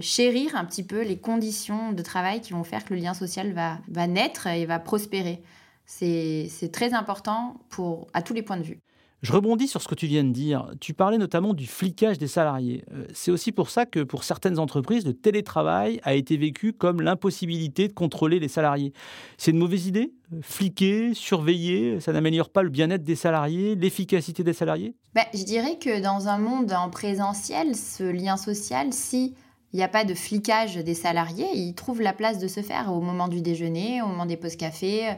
chérir 0.00 0.56
un 0.56 0.64
petit 0.64 0.84
peu 0.84 1.02
les 1.02 1.18
conditions 1.18 1.92
de 1.92 2.00
travail 2.00 2.40
qui 2.40 2.54
vont 2.54 2.64
faire 2.64 2.86
que 2.86 2.94
le 2.94 3.00
lien 3.00 3.12
social 3.12 3.52
va 3.52 4.06
naître 4.06 4.46
et 4.46 4.64
va 4.64 4.78
prospérer. 4.78 5.42
C'est 5.90 6.70
très 6.70 6.92
important 6.92 7.56
pour, 7.70 8.08
à 8.12 8.20
tous 8.22 8.34
les 8.34 8.42
points 8.42 8.58
de 8.58 8.62
vue. 8.62 8.80
Je 9.22 9.32
rebondis 9.32 9.66
sur 9.66 9.82
ce 9.82 9.88
que 9.88 9.96
tu 9.96 10.06
viens 10.06 10.22
de 10.22 10.30
dire. 10.30 10.70
Tu 10.80 10.94
parlais 10.94 11.18
notamment 11.18 11.52
du 11.52 11.66
flicage 11.66 12.18
des 12.18 12.28
salariés. 12.28 12.84
Euh, 12.92 13.04
c'est 13.12 13.32
aussi 13.32 13.50
pour 13.50 13.68
ça 13.68 13.84
que 13.84 14.04
pour 14.04 14.22
certaines 14.22 14.60
entreprises, 14.60 15.04
le 15.04 15.12
télétravail 15.12 15.98
a 16.04 16.14
été 16.14 16.36
vécu 16.36 16.72
comme 16.72 17.00
l'impossibilité 17.00 17.88
de 17.88 17.92
contrôler 17.94 18.38
les 18.38 18.46
salariés. 18.46 18.92
C'est 19.36 19.50
une 19.50 19.58
mauvaise 19.58 19.88
idée? 19.88 20.12
Fliquer, 20.42 21.14
surveiller, 21.14 21.98
ça 21.98 22.12
n'améliore 22.12 22.50
pas 22.50 22.62
le 22.62 22.68
bien-être 22.68 23.02
des 23.02 23.16
salariés, 23.16 23.74
l'efficacité 23.74 24.44
des 24.44 24.52
salariés? 24.52 24.94
Ben, 25.14 25.24
Je 25.34 25.42
dirais 25.42 25.78
que 25.78 26.00
dans 26.00 26.28
un 26.28 26.38
monde 26.38 26.72
en 26.72 26.88
présentiel, 26.88 27.74
ce 27.74 28.04
lien 28.04 28.36
social, 28.36 28.92
si 28.92 29.34
il 29.72 29.76
n'y 29.76 29.82
a 29.82 29.88
pas 29.88 30.04
de 30.04 30.14
flicage 30.14 30.76
des 30.76 30.94
salariés, 30.94 31.48
ils 31.54 31.74
trouvent 31.74 32.00
la 32.00 32.14
place 32.14 32.38
de 32.38 32.48
se 32.48 32.62
faire 32.62 32.90
au 32.92 33.00
moment 33.00 33.28
du 33.28 33.42
déjeuner, 33.42 34.00
au 34.00 34.06
moment 34.06 34.24
des 34.24 34.38
pauses 34.38 34.56
café, 34.56 35.10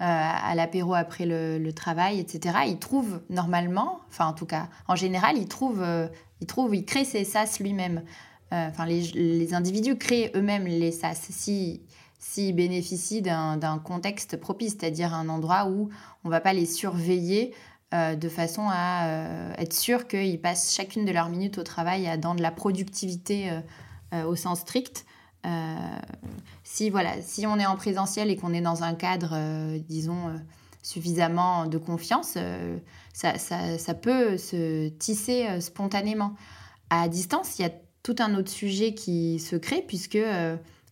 euh, 0.00 0.04
à 0.04 0.54
l'apéro 0.54 0.94
après 0.94 1.26
le, 1.26 1.70
travail, 1.72 2.20
etc. 2.20 2.58
Ils 2.68 2.78
trouvent 2.78 3.20
normalement, 3.30 3.98
enfin 4.08 4.26
en 4.26 4.32
tout 4.32 4.46
cas, 4.46 4.68
en 4.86 4.94
général, 4.94 5.36
ils 5.36 5.48
trouvent, 5.48 5.82
euh, 5.82 6.06
ils 6.40 6.46
trouvent, 6.46 6.74
ils 6.74 6.84
créent 6.84 7.04
ses 7.04 7.24
sas 7.24 7.58
lui-même. 7.60 8.02
Euh, 8.52 8.68
enfin, 8.68 8.86
les, 8.86 9.54
individus 9.54 9.96
créent 9.96 10.30
eux-mêmes 10.36 10.66
les 10.66 10.92
sas 10.92 11.18
si 11.30 11.82
s'ils 12.20 12.54
bénéficient 12.54 13.22
d'un 13.22 13.80
contexte 13.82 14.36
propice, 14.36 14.76
c'est-à-dire 14.78 15.14
un 15.14 15.28
endroit 15.28 15.66
où 15.66 15.88
on 16.24 16.28
ne 16.28 16.32
va 16.32 16.40
pas 16.40 16.52
les 16.52 16.66
surveiller 16.66 17.54
de 17.92 18.28
façon 18.28 18.66
à 18.68 19.54
être 19.56 19.72
sûr 19.72 20.08
qu'ils 20.08 20.40
passent 20.40 20.74
chacune 20.74 21.04
de 21.04 21.12
leurs 21.12 21.28
minutes 21.28 21.58
au 21.58 21.62
travail 21.62 22.18
dans 22.18 22.34
de 22.34 22.42
la 22.42 22.50
productivité 22.50 23.50
au 24.12 24.36
sens 24.36 24.60
strict. 24.60 25.04
Euh, 25.46 25.98
si, 26.64 26.90
voilà, 26.90 27.20
si 27.22 27.46
on 27.46 27.58
est 27.58 27.66
en 27.66 27.76
présentiel 27.76 28.30
et 28.30 28.36
qu'on 28.36 28.52
est 28.52 28.60
dans 28.60 28.82
un 28.82 28.94
cadre, 28.94 29.30
euh, 29.32 29.78
disons, 29.78 30.28
euh, 30.28 30.36
suffisamment 30.82 31.66
de 31.66 31.78
confiance, 31.78 32.38
ça, 33.12 33.38
ça, 33.38 33.78
ça, 33.78 33.94
peut 33.94 34.38
se 34.38 34.88
tisser 34.88 35.60
spontanément. 35.60 36.34
À 36.88 37.08
distance, 37.08 37.58
il 37.58 37.62
y 37.62 37.64
a 37.66 37.72
tout 38.02 38.16
un 38.20 38.34
autre 38.34 38.50
sujet 38.50 38.94
qui 38.94 39.38
se 39.38 39.56
crée, 39.56 39.84
puisque, 39.86 40.18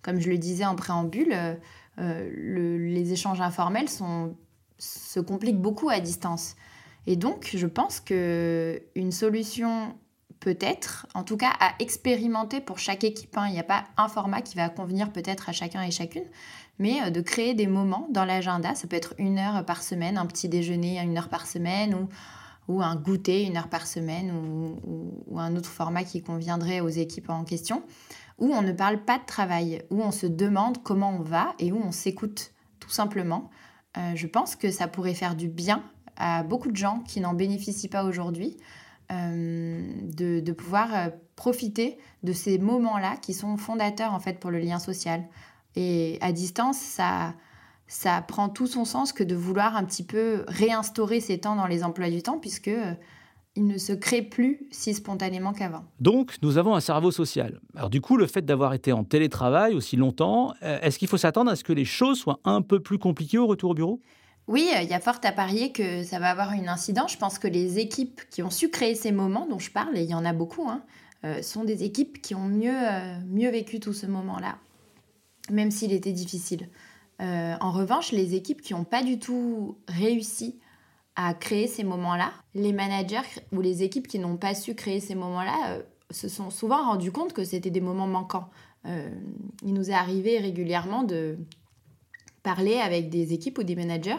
comme 0.03 0.21
je 0.21 0.29
le 0.29 0.37
disais 0.37 0.67
en 0.67 0.75
préambule, 0.75 1.35
les 1.97 3.13
échanges 3.13 3.41
informels 3.41 3.89
sont, 3.89 4.37
se 4.79 5.21
compliquent 5.21 5.63
beaucoup 5.63 5.89
à 5.89 6.01
distance. 6.01 6.57
Et 7.07 7.17
donc, 7.17 7.53
je 7.55 7.67
pense 7.67 8.01
qu'une 8.01 9.13
solution 9.13 9.95
peut-être, 10.47 11.09
en 11.15 11.25
tout 11.25 11.37
cas 11.37 11.51
à 11.59 11.73
expérimenter 11.81 12.61
pour 12.61 12.79
chaque 12.79 13.03
équipe. 13.03 13.37
Hein. 13.37 13.47
Il 13.49 13.55
n'y 13.55 13.59
a 13.59 13.65
pas 13.65 13.83
un 13.97 14.07
format 14.07 14.43
qui 14.43 14.57
va 14.57 14.69
convenir 14.69 15.11
peut-être 15.11 15.49
à 15.49 15.53
chacun 15.53 15.83
et 15.83 15.91
chacune, 15.91 16.23
mais 16.79 17.03
euh, 17.03 17.11
de 17.11 17.21
créer 17.21 17.55
des 17.55 17.67
moments 17.67 18.07
dans 18.13 18.25
l'agenda. 18.25 18.77
Ça 18.77 18.87
peut 18.87 18.95
être 18.95 19.15
une 19.19 19.41
heure 19.41 19.65
par 19.65 19.83
semaine, 19.83 20.17
un 20.17 20.27
petit 20.27 20.49
déjeuner 20.49 21.01
une 21.01 21.19
heure 21.19 21.31
par 21.31 21.49
semaine 21.49 22.07
ou, 22.69 22.81
un 22.81 22.95
goûter 22.95 23.45
une 23.45 23.57
heure 23.57 23.67
par 23.67 23.89
semaine 23.89 24.31
ou, 24.31 24.79
ou, 25.27 25.41
un 25.41 25.57
autre 25.57 25.69
format 25.69 26.05
qui 26.05 26.23
conviendrait 26.23 26.79
aux 26.79 26.89
équipes 26.91 27.31
en 27.31 27.43
question, 27.43 27.83
où 28.39 28.55
on 28.55 28.63
ne 28.63 28.71
parle 28.71 28.99
pas 29.05 29.19
de 29.19 29.25
travail, 29.27 29.83
où 29.91 30.01
on 30.01 30.13
se 30.13 30.27
demande 30.27 30.81
comment 30.85 31.11
on 31.11 31.23
va 31.23 31.57
et 31.59 31.73
où 31.73 31.81
on 31.85 31.91
s'écoute 31.91 32.53
tout 32.79 32.91
simplement. 32.91 33.51
Euh, 33.99 34.13
je 34.15 34.29
pense 34.29 34.55
que 34.55 34.71
ça 34.71 34.87
pourrait 34.87 35.15
faire 35.15 35.35
du 35.35 35.49
bien 35.49 35.83
à 36.17 36.45
beaucoup 36.45 36.71
de 36.71 36.77
gens 36.77 37.01
qui 37.01 37.21
n'en 37.21 37.35
bénéficient 37.35 37.89
pas 37.89 38.05
aujourd'hui. 38.05 38.57
Euh, 39.13 39.83
de, 40.17 40.53
pouvoir 40.53 40.89
euh, 40.93 41.09
profiter 41.37 41.99
de 42.25 42.33
ces 42.33 42.59
moments-là 42.59 43.17
qui 43.23 43.35
sont 43.35 43.57
fondateurs 43.57 44.13
en 44.13 44.19
fait 44.19 44.41
pour 44.41 44.51
le 44.51 44.59
lien 44.59 44.79
social. 44.79 45.23
Et 45.77 46.19
à 46.23 46.33
distance, 46.33 46.79
ça, 46.79 47.35
ça 47.87 48.21
prend 48.23 48.49
tout 48.49 48.67
son 48.67 48.85
sens 48.85 49.13
que 49.13 49.23
de 49.23 49.37
vouloir 49.37 49.77
un 49.77 49.85
petit 49.85 50.03
peu 50.03 50.45
réinstaurer 50.49 51.21
ces 51.21 51.39
temps 51.39 51.55
dans 51.55 51.67
les 51.67 51.85
emplois 51.85 52.11
du 52.11 52.23
temps 52.23 52.39
puisque 52.39 52.69
euh, 52.69 52.95
il 53.55 53.67
ne 53.67 53.79
se 53.79 53.93
crée 53.93 54.23
plus 54.23 54.67
si 54.71 54.93
spontanément 54.93 55.53
qu'avant. 55.53 55.85
Donc, 56.01 56.35
nous 56.43 56.59
avons 56.59 56.75
un 56.75 56.81
cerveau 56.81 57.11
social. 57.13 57.61
Alors 57.77 57.91
du 57.91 58.01
coup, 58.01 58.17
le 58.17 58.27
fait 58.27 58.43
d'avoir 58.43 58.75
été 58.75 58.93
en 58.93 59.05
télétravail 59.05 59.75
aussi 59.75 59.97
longtemps, 59.97 60.53
est-ce 60.61 60.99
qu'il 60.99 61.09
faut 61.09 61.17
s'attendre 61.17 61.51
à 61.51 61.57
ce 61.57 61.65
que 61.65 61.73
les 61.73 61.85
choses 61.85 62.19
soient 62.19 62.41
un 62.45 62.61
peu 62.61 62.81
plus 62.81 62.99
compliquées 62.99 63.39
au 63.39 63.47
retour 63.47 63.71
au 63.71 63.75
bureau? 63.75 64.01
Oui, 64.49 64.71
il 64.81 64.89
y 64.89 64.95
a 64.95 65.01
fort 65.01 65.19
à 65.25 65.33
parier 65.33 65.73
que 65.73 66.05
ça 66.05 66.21
va 66.21 66.31
avoir 66.31 66.53
une 66.53 66.69
incidence. 66.69 67.13
Je 67.13 67.19
pense 67.19 67.39
que 67.39 67.49
les 67.49 67.81
équipes 67.81 68.21
qui 68.31 68.43
ont 68.43 68.51
su 68.51 68.71
créer 68.71 68.95
ces 68.95 69.11
moments 69.11 69.47
dont 69.47 69.59
je 69.59 69.73
parle, 69.73 69.97
et 69.99 70.03
il 70.03 70.11
y 70.11 70.15
en 70.15 70.25
a 70.25 70.33
beaucoup, 70.33 70.69
hein, 70.69 70.85
euh, 71.25 71.43
sont 71.43 71.65
des 71.65 71.83
équipes 71.83 72.23
qui 72.23 72.35
ont 72.37 72.47
mieux, 72.47 72.77
euh, 72.77 73.19
mieux 73.27 73.51
vécu 73.51 73.81
tout 73.81 73.93
ce 73.93 74.07
moment-là, 74.07 74.59
même 75.51 75.73
s'il 75.73 75.93
était 75.93 76.13
difficile. 76.13 76.69
Euh, 77.21 77.57
en 77.61 77.73
revanche, 77.73 78.13
les 78.13 78.35
équipes 78.35 78.63
qui 78.63 78.75
n'ont 78.75 78.85
pas 78.85 79.03
du 79.03 79.19
tout 79.19 79.79
réussi 79.89 80.61
à 81.17 81.35
créer 81.35 81.67
ces 81.67 81.83
moments-là, 81.83 82.31
les 82.55 82.73
managers 82.73 83.41
ou 83.51 83.61
les 83.61 83.83
équipes 83.83 84.07
qui 84.07 84.21
n'ont 84.21 84.37
pas 84.37 84.55
su 84.55 84.75
créer 84.75 85.01
ces 85.01 85.15
moments-là 85.15 85.79
se 86.11 86.29
sont 86.29 86.51
souvent 86.51 86.85
rendus 86.85 87.11
compte 87.11 87.33
que 87.33 87.43
c'était 87.43 87.71
des 87.71 87.81
moments 87.81 88.07
manquants. 88.07 88.51
il 88.85 89.73
nous 89.73 89.91
est 89.91 89.95
arrivé 89.95 90.39
régulièrement 90.39 91.05
de 91.05 91.39
avec 92.49 93.09
des 93.11 93.33
équipes 93.33 93.59
ou 93.59 93.63
des 93.63 93.77
managers 93.77 94.17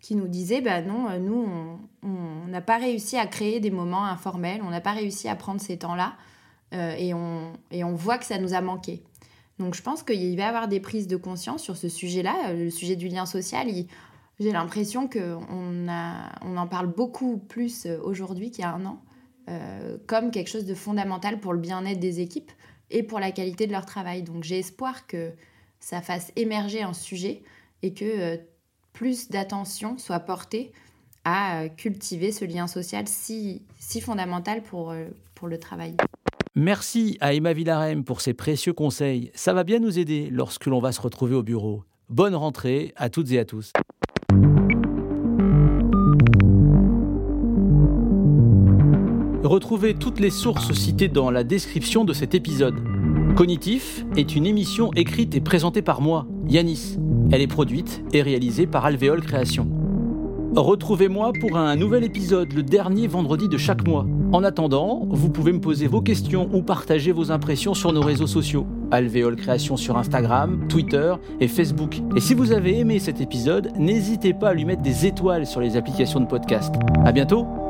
qui 0.00 0.16
nous 0.16 0.28
disaient 0.28 0.60
bah 0.60 0.82
non, 0.82 1.18
nous, 1.20 1.46
on 2.02 2.46
n'a 2.48 2.60
pas 2.60 2.78
réussi 2.78 3.16
à 3.16 3.26
créer 3.26 3.60
des 3.60 3.70
moments 3.70 4.04
informels, 4.04 4.60
on 4.64 4.70
n'a 4.70 4.80
pas 4.80 4.92
réussi 4.92 5.28
à 5.28 5.36
prendre 5.36 5.60
ces 5.60 5.78
temps-là. 5.78 6.14
Euh, 6.74 6.94
et, 6.96 7.12
on, 7.12 7.52
et 7.70 7.84
on 7.84 7.94
voit 7.94 8.18
que 8.18 8.24
ça 8.24 8.38
nous 8.38 8.54
a 8.54 8.60
manqué. 8.60 9.02
Donc 9.58 9.74
je 9.74 9.82
pense 9.82 10.02
qu'il 10.02 10.36
va 10.36 10.42
y 10.42 10.46
avoir 10.46 10.68
des 10.68 10.80
prises 10.80 11.06
de 11.06 11.16
conscience 11.16 11.62
sur 11.62 11.76
ce 11.76 11.88
sujet-là, 11.88 12.48
euh, 12.48 12.64
le 12.64 12.70
sujet 12.70 12.96
du 12.96 13.08
lien 13.08 13.26
social. 13.26 13.68
J'ai 14.40 14.52
l'impression 14.52 15.08
qu'on 15.08 15.46
on 15.50 16.56
en 16.56 16.66
parle 16.66 16.86
beaucoup 16.86 17.36
plus 17.36 17.86
euh, 17.86 17.98
aujourd'hui 18.02 18.50
qu'il 18.50 18.62
y 18.62 18.66
a 18.66 18.72
un 18.74 18.86
an, 18.86 19.02
comme 20.06 20.30
quelque 20.30 20.48
chose 20.48 20.64
de 20.64 20.74
fondamental 20.74 21.40
pour 21.40 21.52
le 21.52 21.58
bien-être 21.58 21.98
des 21.98 22.20
équipes 22.20 22.52
et 22.90 23.02
pour 23.02 23.18
la 23.18 23.32
qualité 23.32 23.66
de 23.66 23.72
leur 23.72 23.84
travail. 23.84 24.22
Donc 24.22 24.44
j'ai 24.44 24.60
espoir 24.60 25.06
que 25.06 25.32
ça 25.80 26.00
fasse 26.00 26.32
émerger 26.36 26.82
un 26.82 26.94
sujet 26.94 27.42
et 27.82 27.94
que 27.94 28.40
plus 28.92 29.28
d'attention 29.28 29.98
soit 29.98 30.20
portée 30.20 30.72
à 31.24 31.68
cultiver 31.68 32.32
ce 32.32 32.44
lien 32.44 32.66
social 32.66 33.06
si, 33.06 33.62
si 33.78 34.00
fondamental 34.00 34.62
pour, 34.62 34.94
pour 35.34 35.48
le 35.48 35.58
travail. 35.58 35.96
Merci 36.54 37.16
à 37.20 37.32
Emma 37.32 37.54
Villarem 37.54 38.04
pour 38.04 38.20
ses 38.20 38.34
précieux 38.34 38.74
conseils. 38.74 39.30
Ça 39.34 39.54
va 39.54 39.64
bien 39.64 39.78
nous 39.78 39.98
aider 39.98 40.28
lorsque 40.30 40.66
l'on 40.66 40.80
va 40.80 40.92
se 40.92 41.00
retrouver 41.00 41.34
au 41.34 41.42
bureau. 41.42 41.84
Bonne 42.10 42.34
rentrée 42.34 42.92
à 42.96 43.08
toutes 43.08 43.30
et 43.32 43.38
à 43.38 43.46
tous. 43.46 43.72
Retrouvez 49.42 49.94
toutes 49.94 50.20
les 50.20 50.30
sources 50.30 50.72
citées 50.72 51.08
dans 51.08 51.30
la 51.30 51.42
description 51.42 52.04
de 52.04 52.12
cet 52.12 52.34
épisode. 52.34 52.91
Cognitif 53.36 54.04
est 54.16 54.36
une 54.36 54.44
émission 54.46 54.90
écrite 54.94 55.34
et 55.34 55.40
présentée 55.40 55.80
par 55.80 56.02
moi, 56.02 56.26
Yanis. 56.48 56.98
Elle 57.30 57.40
est 57.40 57.46
produite 57.46 58.02
et 58.12 58.20
réalisée 58.20 58.66
par 58.66 58.84
Alvéole 58.84 59.22
Création. 59.22 59.66
Retrouvez-moi 60.54 61.32
pour 61.40 61.56
un 61.56 61.74
nouvel 61.76 62.04
épisode 62.04 62.52
le 62.52 62.62
dernier 62.62 63.06
vendredi 63.06 63.48
de 63.48 63.56
chaque 63.56 63.88
mois. 63.88 64.06
En 64.32 64.44
attendant, 64.44 65.06
vous 65.08 65.30
pouvez 65.30 65.52
me 65.52 65.60
poser 65.60 65.86
vos 65.86 66.02
questions 66.02 66.50
ou 66.52 66.62
partager 66.62 67.10
vos 67.10 67.32
impressions 67.32 67.72
sur 67.72 67.92
nos 67.94 68.02
réseaux 68.02 68.26
sociaux. 68.26 68.66
Alvéole 68.90 69.36
Création 69.36 69.78
sur 69.78 69.96
Instagram, 69.96 70.66
Twitter 70.68 71.14
et 71.40 71.48
Facebook. 71.48 72.02
Et 72.14 72.20
si 72.20 72.34
vous 72.34 72.52
avez 72.52 72.78
aimé 72.78 72.98
cet 72.98 73.22
épisode, 73.22 73.70
n'hésitez 73.78 74.34
pas 74.34 74.50
à 74.50 74.54
lui 74.54 74.66
mettre 74.66 74.82
des 74.82 75.06
étoiles 75.06 75.46
sur 75.46 75.60
les 75.62 75.78
applications 75.78 76.20
de 76.20 76.26
podcast. 76.26 76.74
À 77.02 77.12
bientôt! 77.12 77.61